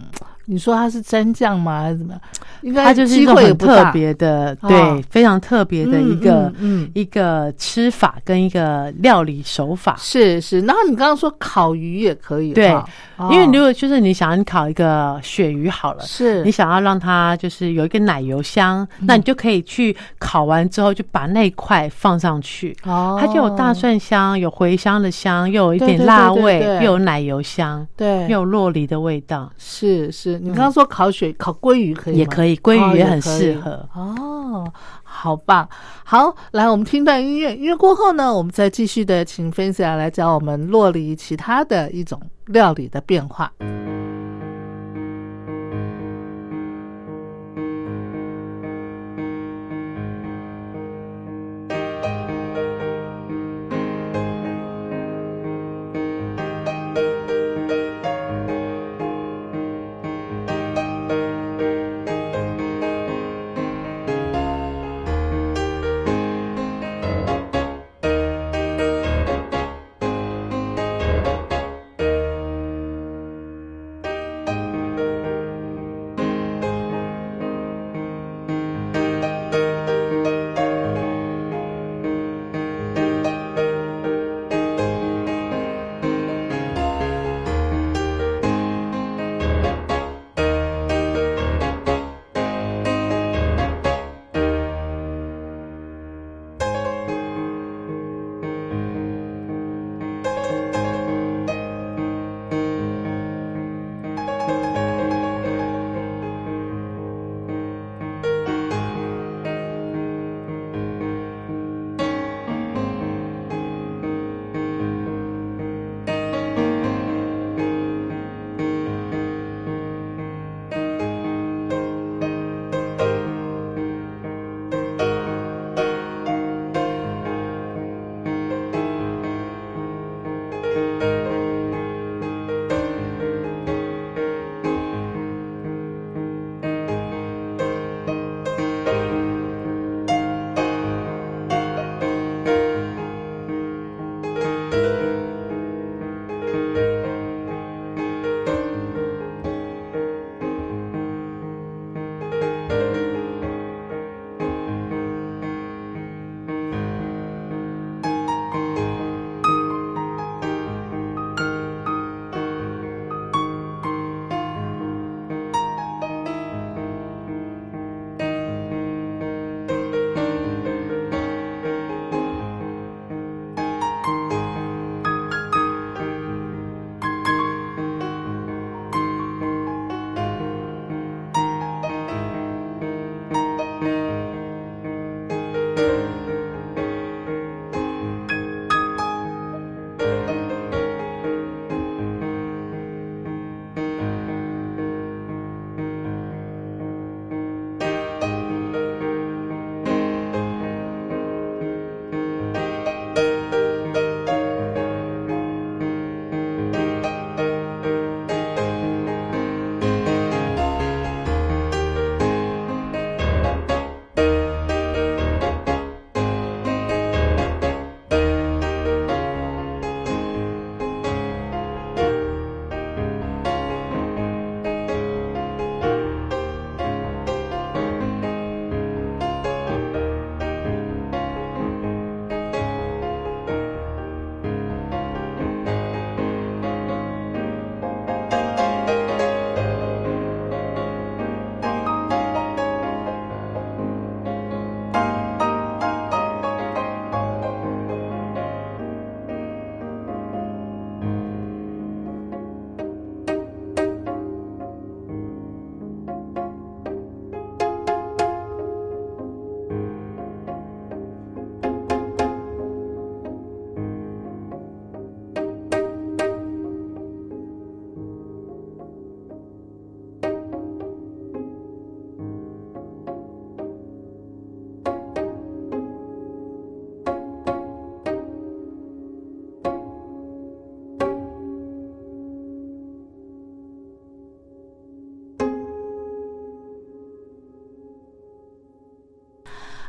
[0.52, 1.82] 你说它是蘸酱吗？
[1.82, 2.20] 还是怎么样？
[2.60, 4.68] 应该它就是一机种很特别的，哦。
[4.68, 6.82] 对，非常特别的一个、嗯嗯。
[6.84, 9.96] 嗯一个吃法跟一个料理手法。
[9.98, 10.60] 是是。
[10.60, 12.84] 然后你刚刚说烤鱼也可以，对哦。
[13.30, 16.44] 因为如果就是你想要你烤一个鳕鱼好了，是。
[16.44, 30.41] 你想要让它就是有一个奶油香，那你就可以去烤完之后就把那一块放上去，哦，它就有大蒜香，有茴香的香，又有一点辣味，又有奶油香，对，又有洛梨的味道，是是。
[30.44, 32.18] 你刚刚说烤水、烤鲑鱼可以吗？
[32.18, 33.88] 也可以，鲑鱼也很适合。
[33.94, 34.66] 哦，
[35.04, 35.68] 好棒！
[36.02, 43.52] 好，来，我们听段音乐，音乐过后呢，我们再继续的请分享来教我们洛梨其他的一种料理的变化。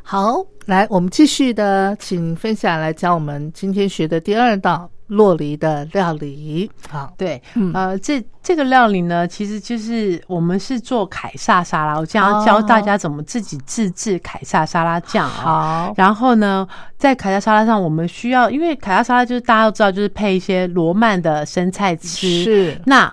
[0.05, 6.69] 好，来，我们继续的，请分享来教我们今天学的第二道洛梨的料理。
[6.89, 15.87] 好，对，嗯呃，这这个料理呢，其实就是我们是做凯撒沙拉，我将要教哦大家怎么自己自制凯撒沙拉酱啊。
[15.87, 22.43] 好，然后呢，在凯撒沙拉上，我们需要，因为凯撒沙拉就是大家都知道，就是配一些罗曼的生菜吃。
[22.43, 23.11] 是那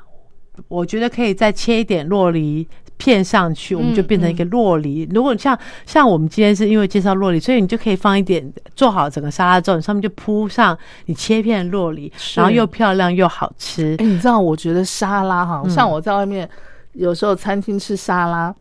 [0.69, 2.69] 我觉得可以再切一点洛梨
[3.01, 5.09] 片上去，我们就变成一个洛梨。
[5.11, 14.05] 如果像像我们今天是因为介绍洛梨，所以你就可以放一点做好整个沙拉之后，你上面就铺上你切片的洛梨，然后又漂亮又好吃哎、。
[14.05, 16.49] 你知道，我觉得沙拉哈，嗯像我在外面
[16.93, 18.55] 有时候餐厅吃沙拉，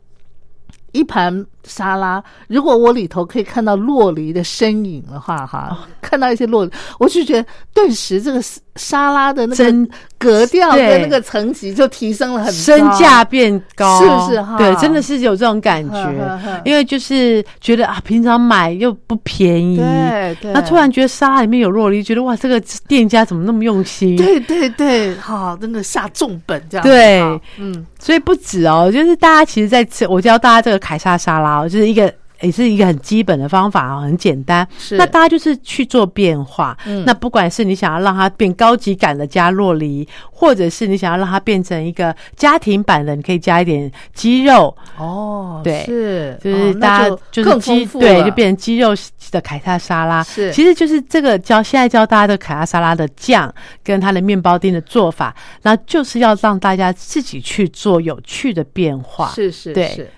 [0.93, 5.77] 一盘沙拉，如果我里头可以看到洛梨的身影的话，哈，哦。
[6.01, 8.41] 看到一些洛梨，我就觉得顿时这个
[8.75, 14.57] 沙拉的那真个格调对跟那个层级就提升了很多身价变高，是不是哈？
[14.57, 16.55] 对，真的是有这种感呵呵呵。
[16.55, 24.15] 觉，因为就是觉得啊，平常买又不便宜，对对，那突然觉得沙拉里面有洛梨，觉得哇，这个店家怎么那么用心？
[24.15, 27.19] 对对对，好，真的下重本这样，对。
[27.59, 34.65] 嗯，所以不止哦，就是大家其实在吃，我教大家这个凯撒沙拉哦，就是一个也是一个很基本的方法啊，很简单。
[34.77, 34.95] 是。
[34.95, 36.77] 那大家就是去做变化。
[36.85, 37.03] 嗯。
[37.05, 45.83] 那不管是你想要让它变高级感的加洛梨，或者是你想要让它变成一个家庭版的，你可以加一点鸡肉，哦，对。
[45.83, 48.95] 是，就是大家就是更鸡丰富对，就变成鸡肉
[49.31, 50.23] 的凯撒沙拉。
[50.23, 50.49] 是。
[50.53, 59.27] 其实就是这个教现在教大家的凯撒沙拉的酱跟它的面包丁的做法，那就是要让大家自己去做有趣的变化。
[59.35, 59.89] 是是对。
[59.89, 60.09] 是，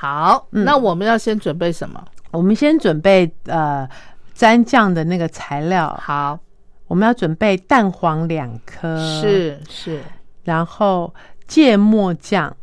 [0.00, 0.64] 好，嗯。
[0.64, 2.00] 那我们要先准备什么？
[2.30, 3.88] 我们先准备呃
[4.36, 6.38] 蘸酱的那个材料，好，
[6.86, 10.00] 我们要准备蛋黄两颗，，是是，
[10.44, 11.12] 然后
[11.48, 12.54] 芥末酱，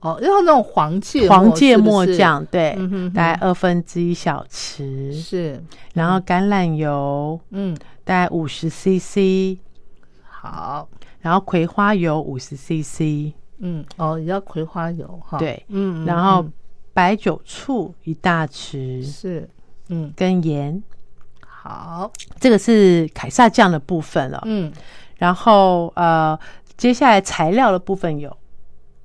[0.00, 3.12] 哦，要那种黄芥末黄芥末酱，对，嗯哼哼。
[3.12, 9.58] 大概二分之一小匙，是，然后橄榄油嗯，大概五十 CC，
[10.22, 10.88] 好，
[11.20, 15.62] 然后葵花油五十 CC，嗯，哦，也要葵花油哈，对。
[15.68, 16.52] 嗯，嗯然后嗯
[16.98, 19.48] 白酒醋一大匙，是，
[19.88, 20.82] 嗯，跟盐，
[21.46, 24.42] 好，这个是凯撒酱的部分了。
[24.46, 24.72] 嗯，
[25.16, 26.36] 然后呃，
[26.76, 28.36] 接下来材料的部分有，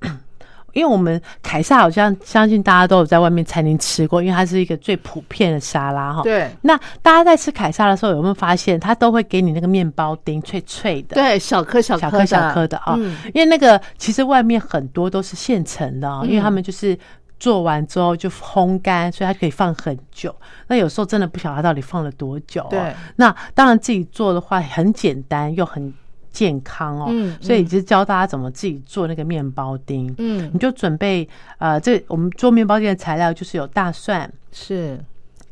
[0.74, 6.24] 因为我们凯撒好像相信大家都有在外面餐厅吃过，因为它是一个最普遍的沙拉哈。。
[6.24, 6.50] 对。
[6.62, 11.14] 那大家在吃凯撒的时候，有没有发现它都会给你那个面包丁脆脆的？
[11.14, 13.16] 对，小颗小颗小颗小颗的啊、嗯。
[13.32, 16.28] 因为那个其实外面很多都是现成的啊、嗯。
[16.28, 16.98] 因为他们就是
[17.44, 20.34] 做完之后就烘干，所以它可以放很久。
[20.66, 22.68] 那有时候真的不晓得它到底放了多久、哦。
[22.70, 25.92] 对，那当然自己做的话很简单又很
[26.30, 27.08] 健康哦。
[27.10, 30.14] 嗯所以就是教大家怎么自己做那个面包丁。
[30.16, 30.50] 嗯。
[30.54, 31.28] 你，就准备
[31.58, 34.32] 呃，这我们做面包丁的材料就是有大蒜。
[34.50, 34.98] 是。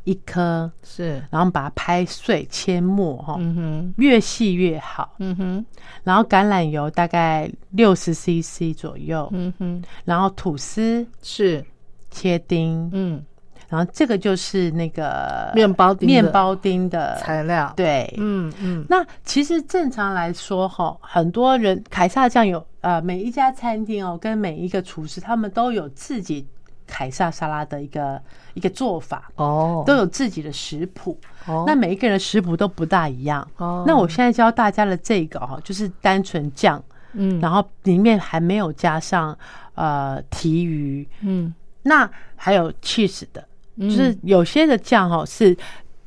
[0.04, 5.14] 一颗，是，然后把它拍碎切末哈、嗯哼，越细越好。
[5.20, 5.64] 嗯哼，
[6.02, 11.06] 然后橄榄油大概六十 CC 左右，嗯哼，然后吐司。
[11.22, 11.64] 是，
[12.12, 13.24] 切丁，嗯，
[13.68, 26.46] 然后这个就是那个面包丁的面包丁的材料，，对，嗯嗯，那其实正常来说，哈，很多人凯撒酱有呃，每一家餐厅哦，跟每一个厨师他们都有自己
[26.86, 28.20] 凯撒沙拉的一个
[28.54, 31.18] 一个做法，哦，都有自己的食谱。
[31.46, 31.64] 哦。
[31.66, 33.46] 那每一个人的食谱都不大一样。
[33.56, 33.84] 哦。
[33.86, 39.36] 那我现在教大家的这个哈，就是单纯酱，嗯，然后里面还没有加上
[39.74, 45.56] 呃提鱼，嗯，那还有 cheese 的，嗯就是有些的酱哈是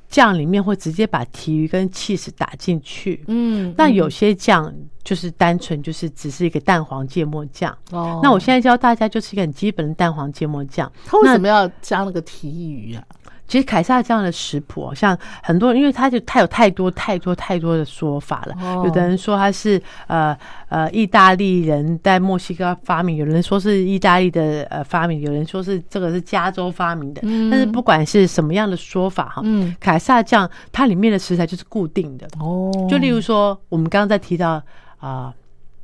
[0.08, 7.76] 酱里面会直接把提鱼跟 cheese 打进去，嗯，那有些酱就是单纯就是只是一个蛋黄芥末酱。
[7.92, 10.90] 哦，那我现在教大家就是一个很基本的蛋黄芥末酱。
[11.06, 13.04] 他为什么要加那个提鱼啊？
[13.48, 18.56] 其实凯撒这样的食谱、哦，像很多人，因为它就它有太多太多太多的说法了。
[18.60, 18.84] 哦。
[18.86, 20.36] 有的人说它是呃
[20.70, 27.22] 呃意大利人在墨西哥发明，有人说是意大利的呃发明，有人说是这个是加州发明的。
[27.24, 27.50] 嗯。
[27.50, 32.28] 但是不管是什么样的说法哈，嗯，凯撒酱它里面的食材就是固定的。
[32.40, 34.62] 哦，就例如说，我们刚刚在提到
[34.98, 35.32] 啊、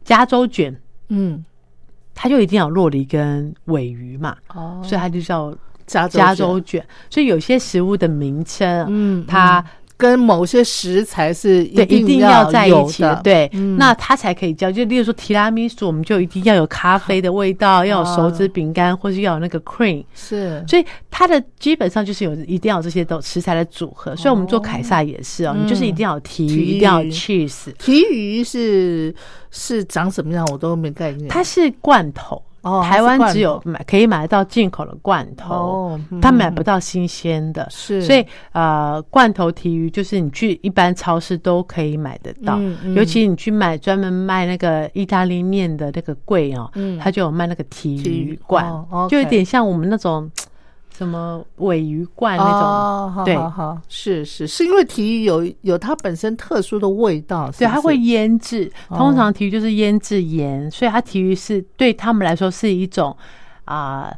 [0.03, 0.75] 加州卷，
[1.09, 1.45] 嗯，
[2.15, 5.53] 它就一定要有洛梨跟尾鱼嘛，哦，所以它就叫
[5.91, 6.87] 加州加州卷卷。
[7.09, 9.63] 所以有些食物的名称，嗯，它
[9.97, 14.71] 跟某些食材是对一定要在一起的，对，嗯那它才可以叫。
[14.71, 20.03] 就例如说提拉米苏，我们就一定要有咖啡的味道，要有手指饼干，或是要有那个 cream。
[20.15, 24.15] 是，所以它的基本上就是有一定要有这些都食材的组合。
[24.15, 27.71] 所以我们做凯撒也是哦，嗯你就是一定要有提鱼，一定要有 cheese。
[27.77, 29.13] 提鱼是
[29.51, 31.29] 是长什么样，我都没概念。
[31.29, 36.21] 它是罐头，哦台湾只有买可以买得到进口的罐头，哦嗯。
[36.21, 38.01] 它买不到新鲜的，是。
[38.01, 42.93] 所以呃，罐头提鱼就是你去一般超市都可以买得到，嗯嗯。
[42.93, 46.99] 尤其你去买专门卖那个意大利面的那个柜哦，嗯。
[46.99, 48.65] 它就有卖那个提提鱼鱼罐，
[49.09, 50.29] 就有点像我们那种
[51.01, 58.71] 什么尾鱼罐那种，哦，好对好好，是是是因为体育有有它本身特殊的味道，是对，它会腌制。
[58.87, 58.97] 哦。
[58.97, 63.17] 通常体育就是腌制盐，所以它体育是对他们来说是一种
[63.65, 64.13] 啊、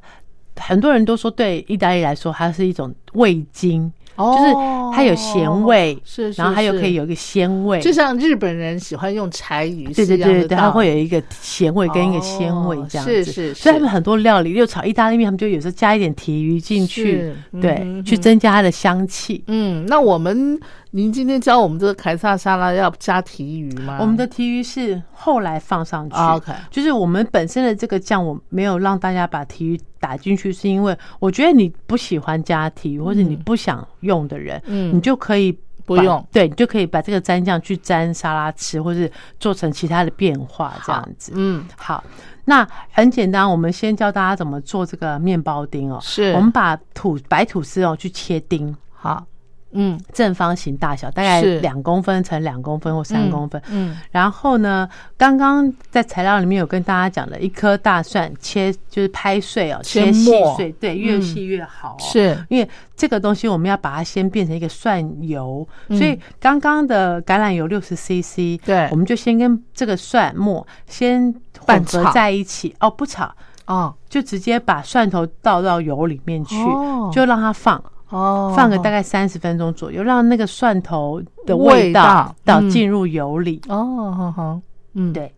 [0.58, 4.54] 很多人都说对意大利来说它是一种味精，就是
[4.94, 7.80] 它有咸味，哦是是然后它又可以有一个鲜味。
[7.80, 19.44] 就像日本人喜欢用柴鱼对对对对，它会有一个咸味跟一个鲜味哦这样子，是是是所以他们很多料理，又炒意大利面，他们就有时候加一点提鱼进去对，去增加它的香气。
[19.48, 20.60] 嗯，那我们
[20.92, 23.98] 您今天教我们这个凯撒沙拉要加提鱼吗？
[24.00, 34.94] 我们的提鱼是后来放上去、啊 OK 就是我们本身的这个酱，我没有让大家把提鱼打进去，是因为我觉得你不喜欢加提鱼，或者你不想用的人，嗯。
[34.94, 36.28] 你就可以不用。
[36.30, 41.32] 对，你就可以把这个蘸酱去蘸沙拉吃，或是做成其他的变化这样子。
[41.38, 41.66] 嗯。
[41.78, 42.04] 好，
[42.44, 45.98] 那很简单，我们先教大家怎么做这个面包丁哦。
[46.02, 46.34] 是。
[46.34, 49.26] 我们把吐白吐司哦去切丁，好，
[49.74, 51.60] 嗯正方形大小，大概是。
[51.60, 53.62] 两公分乘两公分或三公分。
[53.70, 61.98] 嗯然后呢，刚刚在材料里面有跟大家讲的，一颗大蒜切就是拍碎哦，切切细碎，对，越嗯细越好、哦。
[62.00, 62.38] 是。
[62.50, 65.98] 因为这个东西我们要把它先变成一个蒜油，嗯。
[65.98, 68.88] 所以刚刚的橄榄油六十 CC，对。
[68.92, 73.34] 我们就先跟这个蒜末先混合在一起，哦，不炒，
[73.66, 73.94] 哦。
[74.10, 77.10] 就直接把蒜头倒到油里面去，哦。
[77.14, 77.84] 就让它放。
[78.14, 83.60] 哦，放个大概三十分钟左右，让那个蒜头的味味道到进入油里。
[83.68, 84.62] 哦，好好，
[84.94, 85.34] 嗯，对，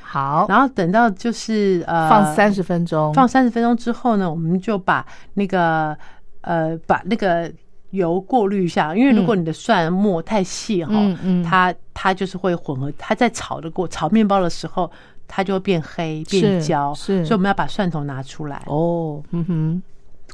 [0.00, 5.04] 好，然后等到就是呃放三十分钟，放三十分钟之后呢，我们就把
[5.34, 5.96] 那个
[6.42, 7.50] 呃把那个
[7.90, 11.42] 油过滤一下，因为如果你的蒜末太细哈、嗯嗯。
[11.44, 14.90] 它它就是会混合，它在炒的过炒面包的时候，
[15.26, 17.24] 它就会变黑变焦，是。
[17.24, 19.82] 所以我们要把蒜头拿出来，哦，嗯哼，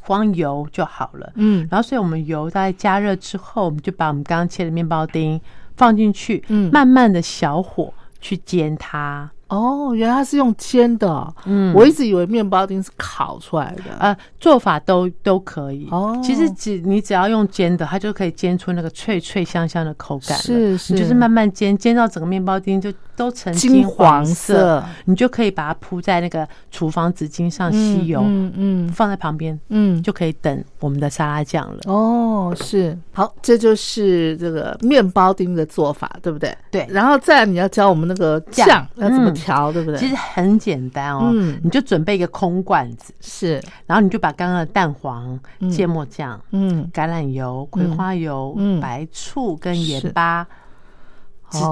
[0.05, 1.31] 光油就好了。
[1.35, 5.39] 嗯然后，所以我们油大概加热之后，我们就把我们刚刚切的面包丁
[5.77, 9.29] 放进去，嗯慢慢的小火去煎它。
[9.51, 11.07] 哦，原来它是用煎的。
[11.07, 11.73] 哦，嗯。
[11.75, 15.87] 我一直以为面包丁是烤出来的，呃，做法都都可以。
[15.91, 16.19] 哦。
[16.23, 20.37] 其实只你只要用煎的，它就可以煎出那个脆脆香香的口感。
[20.37, 20.93] 是是。
[20.93, 24.83] 你就是慢慢煎，煎到整个面包丁就都成金黄黄色。
[25.05, 31.79] 你就可以把它铺在那个厨房纸巾上吸油，嗯嗯放在旁边，嗯，就可以等我们的沙拉酱了。
[31.85, 32.97] 哦，是。
[33.11, 36.55] 好，这就是这个面包丁的做法，对不对？
[36.71, 36.87] 对。
[36.89, 39.31] 然后再来你要教我们那个酱酱要怎么
[39.71, 39.99] 对不对？
[39.99, 41.59] 其实很简单哦，嗯。
[41.63, 45.39] 你就准备一个空罐子，是，然后你就把刚刚的蛋黄、
[45.71, 48.79] 芥末酱、嗯，橄榄油、葵花油、嗯。
[48.79, 49.81] 白醋跟是。
[49.81, 50.45] 盐巴，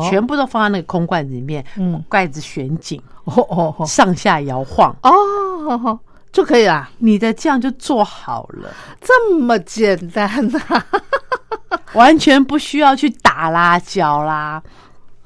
[0.09, 2.03] 全部都放在那个空罐子里面，嗯。
[2.09, 3.33] 盖子旋紧，哦。
[3.49, 5.99] 哦哦上下摇晃，哦
[6.31, 8.69] 就可以啦，你的酱就做好了，
[9.01, 10.59] 这么简单呐、
[11.93, 14.61] 完全不需要去打辣椒啦。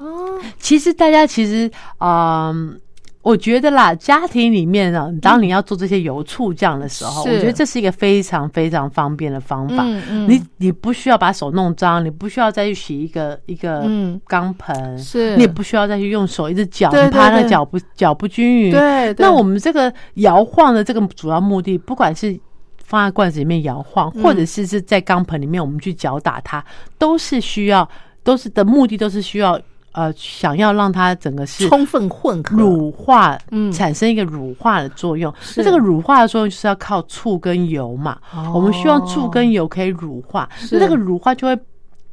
[0.04, 2.80] 哦，其实大家其实，嗯。
[3.24, 9.82] 我觉得啦，家庭里面呢，当你要做这些油醋酱的时候，我觉得这是一个非常非常方便的方法。
[9.86, 10.30] 嗯嗯。
[10.30, 14.20] 你你不需要把手弄脏，你不需要再去洗一个一个嗯。
[14.28, 15.38] 钢盆，是。
[15.38, 17.44] 你也不需要再去用手一直搅，对你怕对对。
[17.44, 18.72] 那搅不搅不均匀。
[18.72, 19.26] 对对。
[19.26, 22.38] 那我们这个摇晃的这个主要目的，不管是
[22.84, 24.22] 放在罐子里面摇晃，嗯。
[24.22, 26.62] 或者是是在钢盆里面我们去搅打它，
[26.98, 27.90] 都是需要，
[28.22, 29.58] 都是的目的都是需要
[29.94, 35.34] 呃，想要让它整个是充分混合，乳化，嗯产生一个乳化的作用。
[35.56, 38.18] 那这个乳化的作用就是要靠醋跟油嘛。
[38.34, 41.58] 哦我们希望醋跟油可以乳化，那这个乳化就会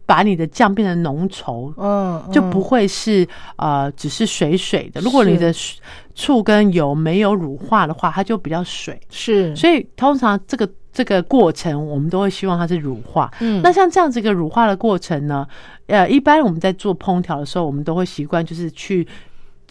[0.06, 3.26] 把你的酱变得浓稠，嗯，嗯就不会是
[3.56, 5.00] 呃只是水水的。
[5.00, 5.52] 如果你的
[6.14, 9.00] 醋跟油没有乳化的话，它就比较水。
[9.08, 13.30] 是，所以通常这个这个过程，我们都会希望它是乳化。
[13.40, 15.46] 嗯那像这样子一个乳化的过程呢，
[15.86, 19.06] 呃，一般我们在做烹调的时候，我们都会习惯就是去。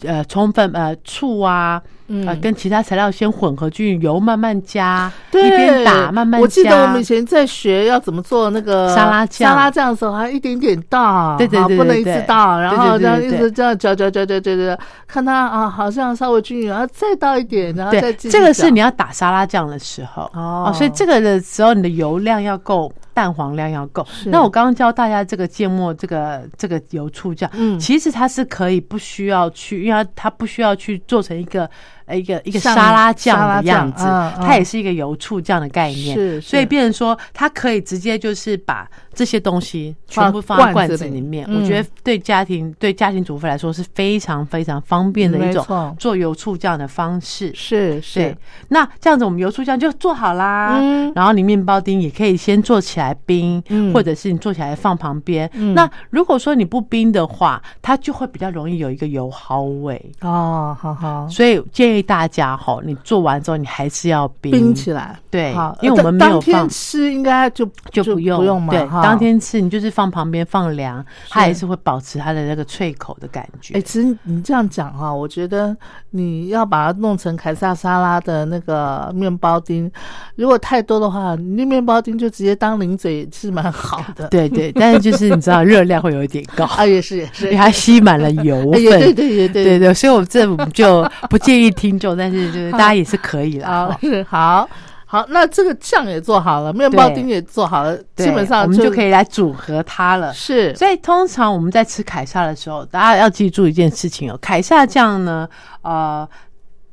[0.04, 2.26] 呃，充分呃醋啊，嗯。
[2.26, 6.42] 呃跟其他材料先混合均匀，油慢慢加，对，一边打慢慢加。
[6.42, 9.50] 我记得我们以前在学要怎么做那个沙拉酱。
[9.50, 24.06] 沙拉酱的时候，还一点点倒，对对对啊不能一对对次倒，然后这样一直这样搅搅搅搅搅搅，看它啊，好像稍微均匀，然后再倒一点，然后再这个是你要打沙拉酱的时候哦所以这个的时候你的油量要够，蛋黄量要够。
[24.26, 31.68] 那我刚刚教大家这个芥末这个这个油醋酱，嗯其实它是可以不需要去，因为它它不需要去做成一个
[31.99, 34.04] 呃一个一个沙拉酱的样子，
[34.40, 41.60] 它也是一个油醋酱的概念，是所以变成说它可以直接就是把这些东西全部放在罐子里面，嗯。
[41.60, 47.52] 我觉得对家庭对家庭主妇来说是非常非常方便的一种做油醋酱的方式。
[47.54, 48.20] 是是。
[48.20, 48.36] 对，
[48.68, 50.78] 那这样子我们油醋酱就做好啦。
[50.80, 51.12] 嗯。
[51.14, 53.92] 然后你面包丁也可以先做起来冰，嗯。
[53.92, 55.48] 或者是你做起来放旁边。
[55.54, 55.74] 嗯。
[55.74, 60.12] 那如果说你不冰的话，它就会比较容易有一个油耗味。
[60.20, 61.28] 哦，好好。
[61.28, 64.50] 所以建议大家哈，你做完之后你还是要冰。
[64.50, 73.74] 冰起来，对好，因为我们没有当天放吃应该就就不用不用嘛，对，哈当天吃你就是放旁边放凉，它还是会保持它的那个脆口的感觉。
[73.74, 75.76] 哎、其实你这样讲哈，我觉得
[76.10, 79.90] 你要把它弄成凯撒沙拉的那个面包丁，
[80.36, 84.28] 如果太多的话，你那面包丁就直接当零嘴是蛮好的。
[84.28, 89.14] 对对，但是就是你知道热量会有一点高， 啊，也是也是它吸满了油哎也对分。
[89.14, 93.98] 对对对对，所以我这我们就不建议听众，但是就是 大家也是可以好啦。
[94.00, 94.68] 是好
[95.06, 100.32] 好，那这个酱也做好了，面包丁也做好了，基本上我们就可以来组合它了。
[100.32, 105.48] 是所以通常我们在吃凯撒的时候，大家要记住一件事情哦，凯撒酱呢，
[105.82, 106.28] 呃，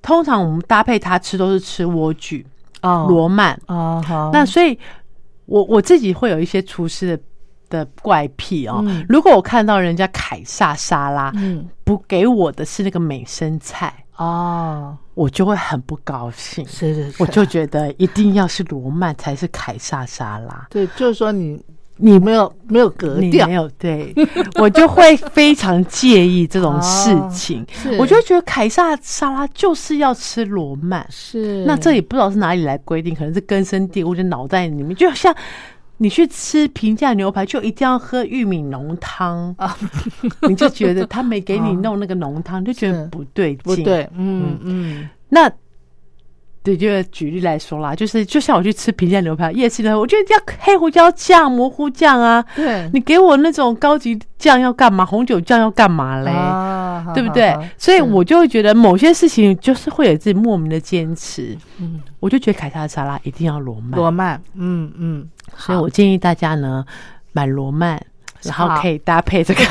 [0.01, 2.43] 通常我们搭配它吃都是吃莴苣、
[2.81, 3.59] 哦罗曼。
[3.67, 4.79] 哦好，那所以
[5.45, 7.23] 我我自己会有一些厨师的
[7.69, 8.81] 的怪癖哦。
[8.83, 14.97] 嗯如果我看到人家凯撒沙拉嗯不给我的是那个美生菜，哦。
[15.13, 16.63] 我就会很不高兴。
[16.67, 21.59] 是是是，我就觉得一定要是罗曼才是凯撒沙拉， 对，就是说你
[21.95, 24.13] 你没有没有格你调没，有对，
[24.61, 27.65] 我就会非常介意这种事情。
[27.97, 31.65] 我就觉得凯撒沙拉就是要吃罗曼，是。
[31.65, 35.35] 那这也不知道是哪里来规定，可能是根深蒂固，就脑袋里面，就像
[35.97, 39.53] 你去吃平价牛排，就一定要喝玉米浓汤。
[39.57, 39.75] 啊，
[40.47, 43.63] 你就觉得他没给你弄那个浓汤，就觉得不对劲。
[43.63, 44.57] 不对，嗯。
[44.61, 45.09] 嗯。
[45.29, 45.51] 那
[46.75, 55.05] 对，就举例来说啦，就是就像我去吃平价牛排、夜市牛排，我觉得要黑胡椒酱、蘑菇酱啊，对，你给我那种高级酱要干嘛？
[55.05, 56.31] 红酒酱要干嘛嘞？
[56.31, 57.55] 啊对不对？
[57.77, 61.57] 所以我就会觉得某些事情就是会有自己莫名的坚持。
[61.79, 66.83] 嗯我就觉得凯撒沙拉一定要罗曼，罗曼，嗯嗯，所以我建议大家呢
[67.31, 68.03] 买罗曼，
[68.43, 69.61] 然后可以搭配这个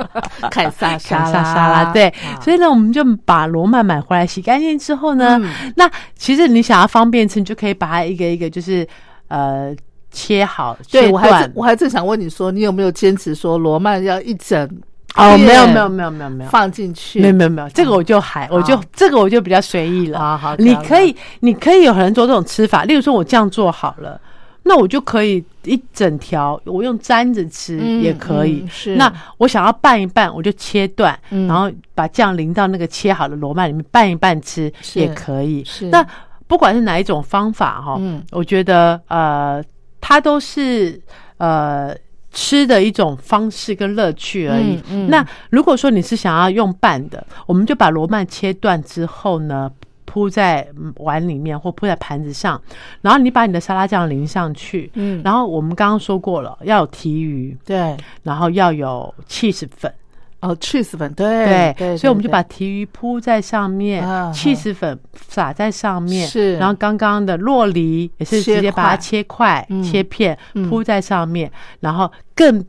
[0.50, 1.84] 凯撒凯沙撒沙拉。
[1.92, 5.72] 对，所以呢，我们就把罗曼买回来洗干净之后呢，嗯。
[5.76, 8.86] 那其实你想要方便吃，你就可以把它一个一个就是
[9.28, 9.74] 呃
[10.10, 14.68] 切好，切对我还我还正想问你说，你有没有坚持说罗曼要一整？
[15.16, 16.50] 哦，没有没有没有没有没有。
[16.50, 17.20] 放进去？
[17.20, 20.16] 没有没有没有，这个我就还，我就好这个我就比较随意了。
[20.20, 24.20] 好好你可以，你可以有很多这种吃法，例如说我这样做好了，
[24.62, 28.60] 那我就可以一整条，我用沾着吃嗯也可以。
[28.62, 35.64] 嗯是那我想要拌一拌，我就切断，嗯然后把酱淋到那个切好的罗曼里面拌一拌吃也可以。
[35.64, 36.06] 是那
[36.46, 39.62] 不管是哪一种方法哈，嗯我觉得呃，
[40.00, 41.00] 它都是
[41.38, 41.96] 呃。
[42.32, 44.76] 吃的一种方式跟乐趣而已。
[44.88, 49.68] 嗯嗯那如果说你是想要用拌的，我们就把罗曼切断之后呢，
[50.10, 52.60] 铺在嗯碗里面或铺在盘子上，
[53.00, 54.90] 然后你把你的沙拉酱淋上去。
[54.94, 57.96] 嗯，然后我们刚刚说过了，要有提鱼，对。
[58.24, 59.92] 然后要有 cheese 粉，
[60.40, 66.56] 哦，cheese 粉，对对，所以我们就把提鱼铺在上面啊，cheese 粉撒在上面，是。
[66.56, 69.80] 然后刚刚的洛梨也是直接把它块切块、嗯。
[69.80, 70.68] 切片嗯。
[70.68, 71.48] 铺在上面，
[71.78, 72.64] 然后更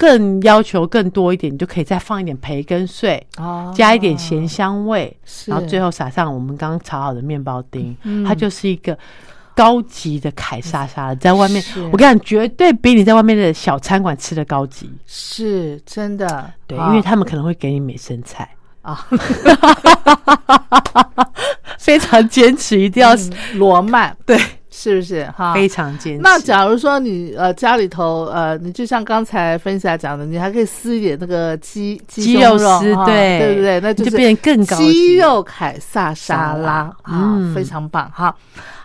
[0.00, 3.70] 更要求更多一点，你就可以再放一点培根碎，哦。
[3.76, 5.50] 加一点咸香味，是。
[5.50, 8.24] 然后最后撒上我们刚刚炒好的面包丁，嗯。
[8.24, 8.96] 它就是一个。
[9.52, 14.90] 高级的凯撒沙拉，在外面，我跟你讲，绝对比你在外面的小餐馆吃的高级。
[15.04, 18.48] 是真的，对，好因为他们可能会给你美生菜，
[18.80, 19.06] 啊，
[21.78, 24.16] 非常坚持，一定要、嗯罗曼。
[24.24, 24.40] 对，
[24.82, 25.52] 是不是哈？
[25.52, 26.22] 非常坚持。
[26.22, 33.78] 那假如说你呃家里头呃，你就像刚才分享讲的，你还可以撕一点那个鸡鸡肉丝，对对不对？
[33.80, 38.34] 那就是变更高级鸡肉凯撒沙拉啊，嗯非常棒哈。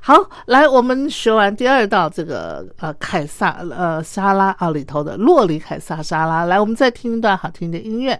[0.02, 0.14] 好，
[0.48, 8.20] 来我们学完第二道这个呃凯撒呃沙拉啊里头的洛里凯撒沙拉，来我们再听一段好听的音乐。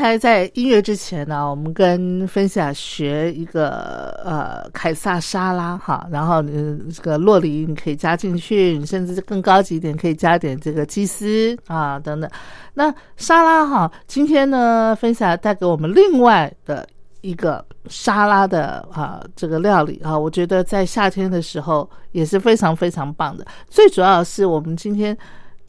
[0.00, 12.30] 才在音乐之前呢，我们跟分享学一个呃凯撒沙拉哈，然后嗯这个洛梨你可以加进去，你甚至更高级一点可以加点这个鸡丝啊等等。
[12.72, 16.88] 那沙拉哈，今天呢分享带给我们另外的
[17.20, 23.46] 一个沙拉的啊这个料理啊，我觉得在夏天的时候也是非常非常棒的。
[23.68, 25.16] 最主要是我们今天。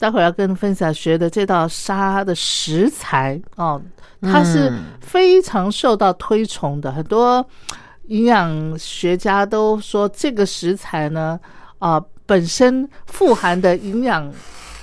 [0.02, 3.80] 待会儿要跟分享学的这道沙的食材哦，
[4.20, 7.46] 它是非常受到推崇的，很多
[8.08, 11.38] 营养学家都说这个食材呢，
[11.78, 14.28] 啊，本身富含的营养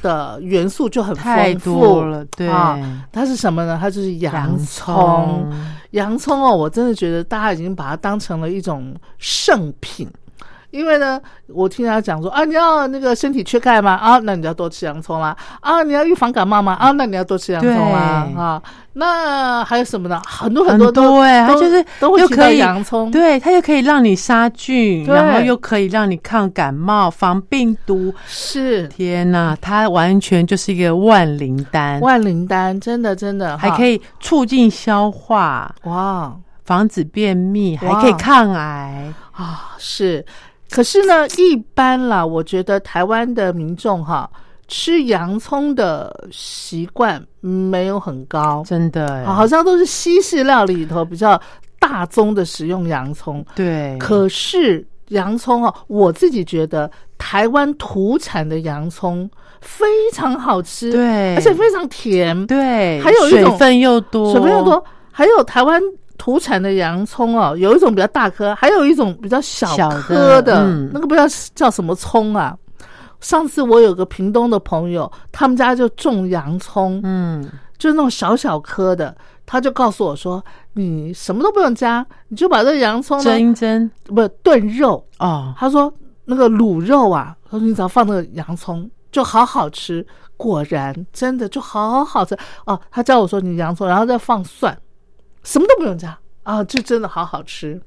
[0.01, 2.79] 的元素就很丰富了，对啊，
[3.11, 3.77] 它是什么呢？
[3.77, 5.51] 它就是洋葱，
[5.91, 10.09] 洋葱哦，我真的觉得大家已经把它当成了一种圣品。
[10.71, 13.93] 因为呢，我听他讲说啊，你要那个身体缺钙吗？
[13.93, 15.35] 啊，那你要多吃洋葱啦。
[15.61, 16.73] 啊，你要预防感冒吗？
[16.73, 18.27] 啊，那你要多吃洋葱啦。
[18.37, 18.61] 啊，
[18.93, 20.21] 那还有什么呢？
[20.27, 28.13] 很多很多都哎，它就是都会提洋葱，对，它又可以让你杀菌，然后又可以让你抗感冒、防病毒。
[28.27, 36.31] 是，天哪，它完全就是一个万灵丹，万灵丹，真的真的，还可以促进消化，哇，
[36.63, 40.23] 防止便秘，还可以抗癌啊，是。
[40.69, 44.29] 可是呢，一般啦，我觉得台湾的民众哈
[44.67, 51.41] 吃洋葱的习惯没有很高，真的，好像都是西式料理里头比较
[51.79, 53.43] 大宗的使用洋葱。
[53.55, 59.27] 对，可是洋葱哦，我自己觉得台湾土产的洋葱
[59.61, 65.81] 非常好吃，对，而且非常甜，对，还有一种水分又多，水分又多，还有台湾。
[66.19, 70.63] 土产的洋葱哦，有一种比较大颗，还有一种比较小颗的，
[70.93, 72.55] 那个不知道叫什么葱啊。
[73.21, 79.15] 上次我有个屏东的朋友，他们家就种洋葱，嗯，就是那种小小颗的，
[79.45, 80.43] 他就告诉我说
[80.73, 85.91] ：“你什么都不用加，你就把这洋葱蒸一蒸，不炖肉哦。”他说
[86.25, 90.05] ：“那个卤肉啊，他说你只要放那个洋葱就好好吃。”
[90.37, 92.79] 果然真的就好好吃哦。
[92.89, 94.77] 他教我说：“你洋葱，然后再放蒜。”
[95.43, 97.81] 什么都不用加啊，就真的好好吃。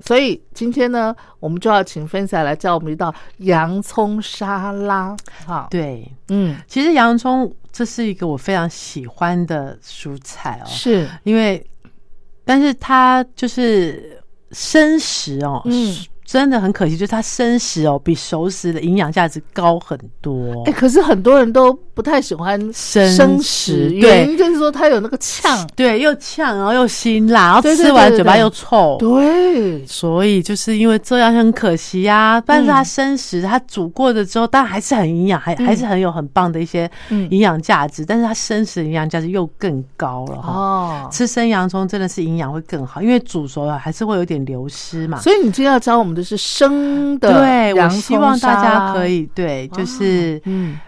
[0.00, 5.16] 所以今天呢，我们就要请分享来教我们一道洋葱沙拉。
[5.46, 11.64] 哈，对，嗯，其实洋葱这是一个我非常喜欢的蔬菜哦，是因为，
[12.44, 14.20] 但是它就是
[14.50, 15.96] 生食哦，嗯。
[16.24, 20.62] 真的很可惜，就是它生食哦，比熟食的营养价值高很多。
[20.64, 28.96] 哎，可是很多人都不太喜欢生食，原因就是说它有那个呛，对，又呛，然后又辛辣，然后吃完嘴巴又臭。
[28.98, 32.42] 对，所以就是因为这样很可惜呀。
[32.44, 38.02] 但是它生食，它煮过的之后，但还是很营养，还还是很有很棒的一些营养价值。
[38.02, 40.52] 但是它生食营养价值又更高了哈。
[40.52, 45.20] 哦，吃生洋葱真的是营养会更好，因为煮熟了还是会有点流失嘛。
[45.20, 46.13] 所以你就要教我们。
[46.14, 50.78] 的是生的，对我希望大家可以对，就是嗯，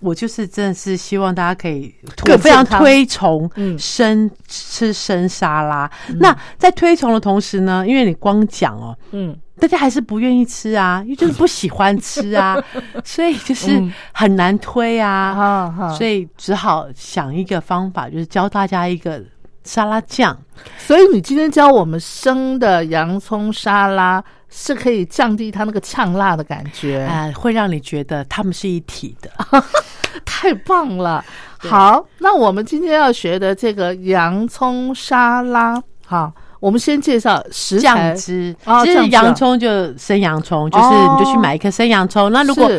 [0.00, 1.94] 我就是真的是希望大家可以，
[2.30, 5.90] 我非常推崇生吃生沙拉。
[6.18, 12.56] 那在推崇的同时呢，因为你光讲哦，嗯，大家还是不愿意吃啊，因为就是不喜欢吃啊，
[13.04, 19.22] 所以就是很难推啊，所以只好想一个方法，就是教大家一个。
[19.64, 20.36] 沙拉酱，
[20.78, 29.30] 所以你今天教我们生的洋葱沙拉是可以降低它那个呛辣的感觉，啊，会让你觉得它们是一体的，
[30.24, 31.24] 太棒了。
[31.58, 38.12] 好，那我们今天要学的这个洋葱沙拉，好，我们先介绍食材。
[38.12, 38.54] 酱汁，
[38.84, 42.30] 其实洋葱就生洋葱，就是你就去买一颗生洋葱。
[42.30, 42.70] 那如果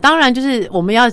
[0.00, 1.10] 当然就是我们要。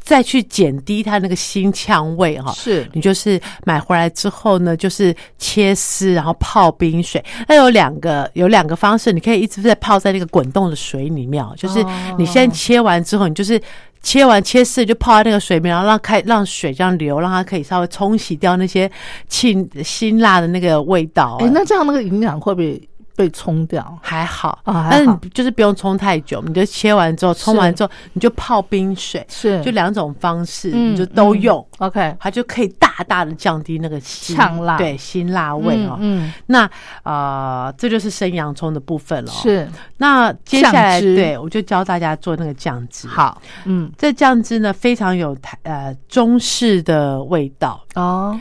[0.00, 7.22] 再去减低它那个腥呛味哈，是你就是买回来之后呢，就是切丝，然后泡冰水。
[7.46, 11.84] 那有两个有两个方式，你可以一直在泡在那个滚动的水里面，就是
[12.18, 13.60] 你先切完之后，你就是
[14.02, 18.90] 切完切丝就泡在那个水里面，然后让开让水这样流，让它可以稍微冲洗掉那些
[19.28, 21.36] 清辛辣的那个味道。
[21.40, 22.80] 哎，那这样那个营养会不会？
[23.20, 23.98] 被冲掉。
[24.00, 29.62] 还好啊，但是就是不用冲太久，你就切完之后，冲完之后你就泡冰水，是。
[29.62, 35.98] 就两种方式，你就都用，OK，它就可以大大的降低那个呛辣，对辛辣味哦。
[36.00, 36.70] 嗯，那
[37.02, 39.30] 啊，这就是生洋葱的部分了。
[39.30, 39.68] 是，
[39.98, 43.06] 那接下来对我就教大家做那个酱汁。
[43.06, 47.84] 好，嗯，这酱汁呢非常有台呃中式的味道。
[47.96, 48.40] 哦，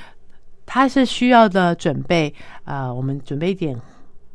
[0.66, 3.76] 它是需要的准备啊，我们准备一点。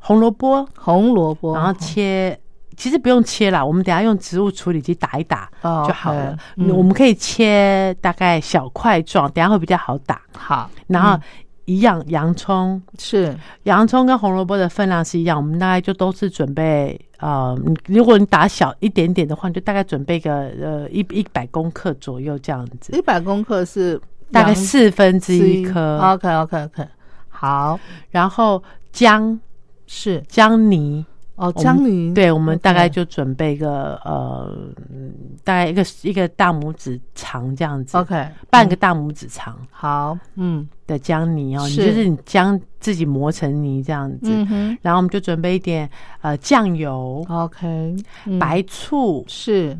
[0.05, 2.38] 红萝卜，红萝卜，然后切
[2.76, 6.36] 其实不用切啦，我们等下用植物处理机打一打哦就好了。
[6.57, 10.20] 我们可以切大概小块状，等下会比较好打。
[10.36, 11.20] 好，然后嗯。
[11.66, 13.34] 一样，洋葱，是。
[13.62, 23.98] 洋葱跟红萝卜的分量是一样，我们大概就都是准备呃，如果你打小一点点的话，你就大概准备个呃一一百公克左右这样子，一百公克是
[24.30, 25.98] 大概四分之一之颗。
[26.00, 26.86] OK OK OK，
[27.30, 27.80] 好，
[28.11, 29.40] 然后姜
[29.87, 30.22] 是。
[30.28, 31.05] 姜泥，
[31.37, 34.57] 哦，姜泥，对，我们大概就准备个呃，
[34.91, 35.12] 嗯
[35.43, 40.68] 大概一个一个大拇指长这样子 OK，嗯半个大拇指长好，嗯。
[40.87, 44.30] 的姜泥哦，你就是你姜自己磨成泥这样子。
[44.30, 45.89] 嗯然后我们就准备一点
[46.20, 48.39] 呃酱油、，OK，嗯。
[48.39, 49.76] 白醋、是。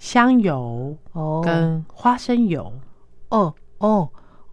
[0.00, 2.72] 香油哦，跟花生油。
[3.30, 4.08] 哦哦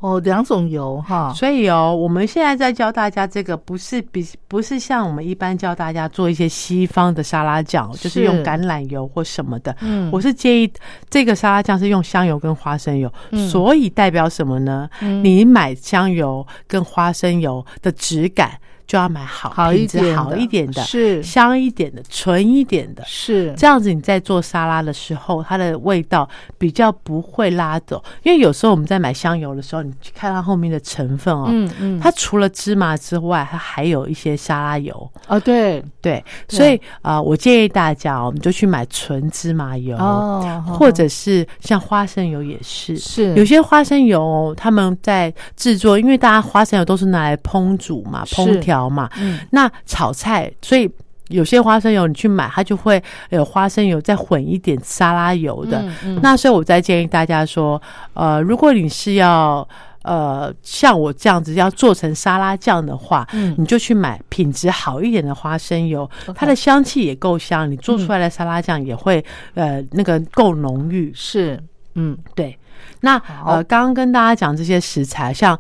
[0.06, 9.76] 哦，两种油哈，所以哦，我们现在在教大家这个，不是比不是像我们一般教大家做一些西方的沙拉酱，就是是用橄榄油或什么的。
[9.82, 10.12] 嗯。
[10.12, 10.72] 我是建议
[11.10, 13.50] 这个沙拉酱是用香油跟花生油，嗯。
[13.50, 14.88] 所以代表什么呢？
[15.02, 15.24] 嗯。
[15.24, 18.52] 你买香油跟花生油的质感
[18.88, 21.24] 就要买好品质好一点的，是。
[21.24, 23.04] 香一点的，纯一点的。
[23.06, 23.54] 是。
[23.58, 26.28] 这样子你在做沙拉的时候，它的味道
[26.58, 28.04] 比较不会拉走。
[28.24, 35.12] 因为有时候我们在买香油的时候，你去看它后面的成分哦，嗯嗯，它除了芝麻之外，它还有一些沙拉油。
[35.28, 35.84] 啊对。
[36.02, 42.96] 对，所以啊、呃我建议大家哦，我们就去买纯芝麻油，哦，或者是像花生油也是。
[42.96, 43.34] 是。
[43.34, 49.40] 有些花生油哦，他们在制作，因为大家花生油都是拿来烹煮嘛、烹调嘛，嗯。
[49.52, 50.90] 那炒菜，所以
[51.30, 55.82] 有些花生油你去买，它就会有花生油再混一点沙拉油的。
[55.82, 56.20] 嗯嗯。
[56.22, 57.82] 那所以我再建议大家说，
[58.14, 59.68] 呃，如果你是要
[60.04, 63.56] 呃像我这样子要做成沙拉酱的话，嗯。
[63.58, 69.24] 你就去买品质好一点的花生油它的香气也够香，你做出来的沙拉酱也会、
[69.56, 71.12] 呃那个够浓郁。
[71.16, 71.60] 是
[71.96, 72.16] 嗯。
[72.36, 72.56] 对，
[73.02, 75.58] 那呃，刚刚跟大家讲这些食材，像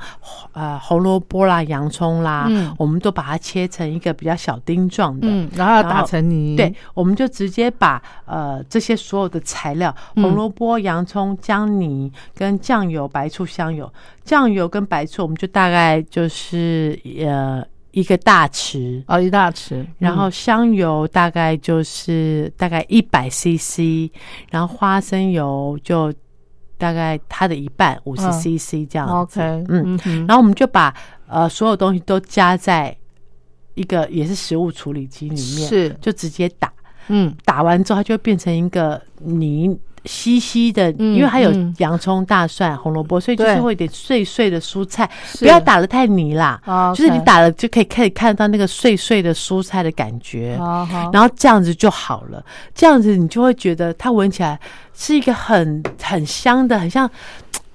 [0.53, 2.73] 呃红萝卜啦、洋葱啦，嗯。
[2.77, 5.27] 我们都把它切成一个比较小丁状的。
[5.29, 10.23] 嗯，然后要打成泥，对，我们就直接把呃这些所有的材料，嗯。
[10.23, 13.91] 红萝卜、洋葱、姜泥跟酱油、白醋、香油，
[14.23, 24.11] 酱油跟白醋，我们就大概就是呃一个大匙，哦一大匙，然后香油大概就是大概一百 CC，
[24.49, 26.13] 然后花生油就
[26.77, 28.31] 大概它的一半五十嗯。
[28.33, 29.07] CC 这样。
[29.07, 30.25] OK，嗯哼。
[30.27, 30.93] 然后我们就把
[31.27, 32.95] 呃所有东西都加在
[33.73, 35.89] 一个也是食物处理机里面，是。
[36.01, 36.71] 就直接打，
[37.07, 37.35] 嗯。
[37.43, 39.77] 打完之后它就会变成一个泥。
[40.05, 45.09] 稀稀的，嗯因为它有嗯洋葱、大蒜、红萝卜，所以就是会有点碎碎的蔬菜。
[45.39, 50.59] 不要打的太泥啦，哦就是你打了就可以可以看到那个碎碎的蔬菜的感觉。
[51.11, 52.43] 然后这样子就好了，
[52.73, 54.59] 这样子你就会觉得它闻起来
[54.93, 57.09] 是一个很很香的，很像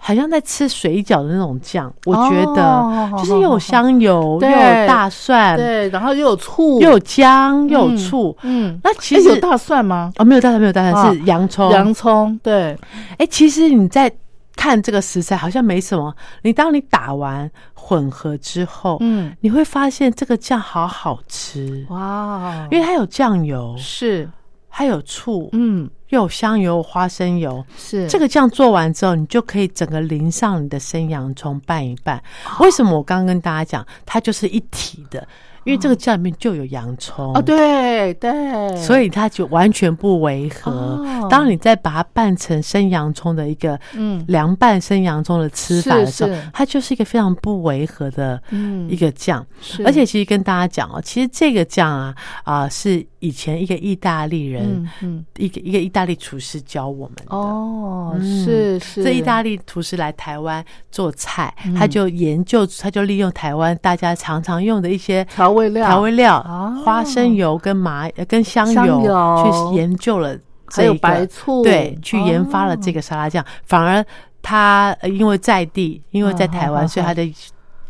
[0.00, 1.92] 很像在吃水饺的那种酱。
[2.06, 8.36] 我觉得、哦就是又有香油，又有大蒜，对，然后又有醋，又有姜，又有嗯醋。
[8.42, 10.12] 嗯，那其实有大蒜吗？
[10.16, 11.70] 哦，没有大蒜，没有大蒜，啊是洋葱。
[11.70, 12.76] 洋葱，对，
[13.18, 14.10] 哎、其实你在
[14.56, 24.28] 看这个食材好像没什么，你当你打完混合之后，嗯，你会发现这个酱好好吃，哇，因为它有酱油，是，
[24.70, 27.62] 还有醋，嗯，又有香油、花生油。
[27.76, 32.22] 是这个酱做完之后，你就可以整个淋上你的生洋葱拌一拌。
[32.60, 35.26] 为什么我刚刚跟大家讲，它就是一体的？
[35.64, 37.34] 因为这个酱里面就有洋葱。
[37.34, 40.70] 哦，，对对，所以它就完全不违和。
[40.70, 41.28] 哦。
[41.30, 44.24] 当你再把它拌成生洋葱的一个嗯。
[44.28, 48.88] 凉拌生洋葱的吃法的时候是是，它就是一个非常不违和的嗯。
[48.90, 49.44] 一个酱。
[49.60, 49.84] 是。
[49.84, 57.36] 而且其实跟大家讲哦，其实这个酱啊啊、是以前一个意大利人、嗯嗯，一个一个意大利厨师教我们的。
[57.36, 58.44] 哦，嗯。
[58.44, 61.74] 是是，这意大利厨师来台湾做菜，嗯。
[61.74, 66.82] 他就研究，他就利用台湾大家常常用的一些调味料，调味料，哦。
[66.84, 69.00] 花生油跟麻呃跟香香油。
[69.04, 70.36] 油去研究了
[70.68, 74.04] 这还有白醋，对，去研发了这个，沙拉酱，反而
[74.40, 77.34] 他呃因为在地，因为在台湾，所以他的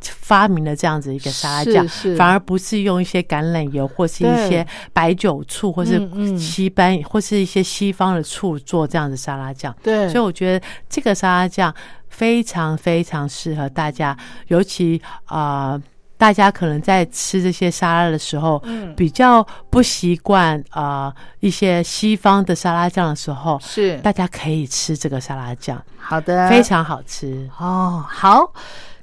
[0.00, 1.86] 发明了这样子一个沙拉酱，
[2.16, 6.38] 反而不是用一些橄榄油或是一些白酒醋，或是嗯嗯。
[6.38, 9.76] 西班或是一些西方的醋做这样的沙拉酱。
[9.82, 11.74] 对，所以我觉得这个沙拉酱
[12.08, 14.16] 非常非常适合大家，
[14.48, 15.72] 尤其啊。
[15.72, 15.82] 呃
[16.20, 27.48] 大家可能在吃这些沙拉的时候，嗯比较不习惯啊、呃一些西方的沙拉酱的时候，是大家可以吃这个沙拉酱，好的，非常好吃。
[27.58, 28.52] 哦，好。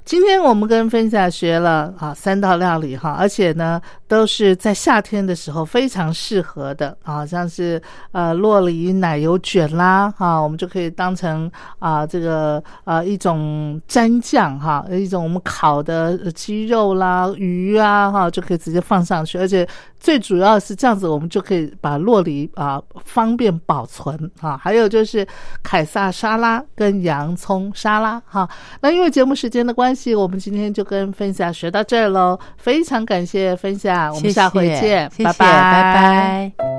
[0.08, 7.78] 今天我们跟分享学了啊三道料理哈，而且呢都是在夏天的时候非常适合的啊，像是
[8.12, 19.68] 呃洛梨奶油卷啦哈，我们就可以当成啊这个呃一种蘸酱哈，一种我们烤的鸡肉啦、鱼啊哈，就可以直接放上去，而且
[20.00, 24.56] 最主要是这样子，我们就可以把洛梨啊方便保存啊。
[24.56, 25.26] 还有就是
[25.62, 28.48] 凯撒沙拉跟洋葱沙拉哈，
[28.80, 30.14] 那因为节目时间的关系。
[30.14, 36.77] 我们今天就跟分享学到这儿喽，非常感谢分享，我们下回见，拜拜，拜拜。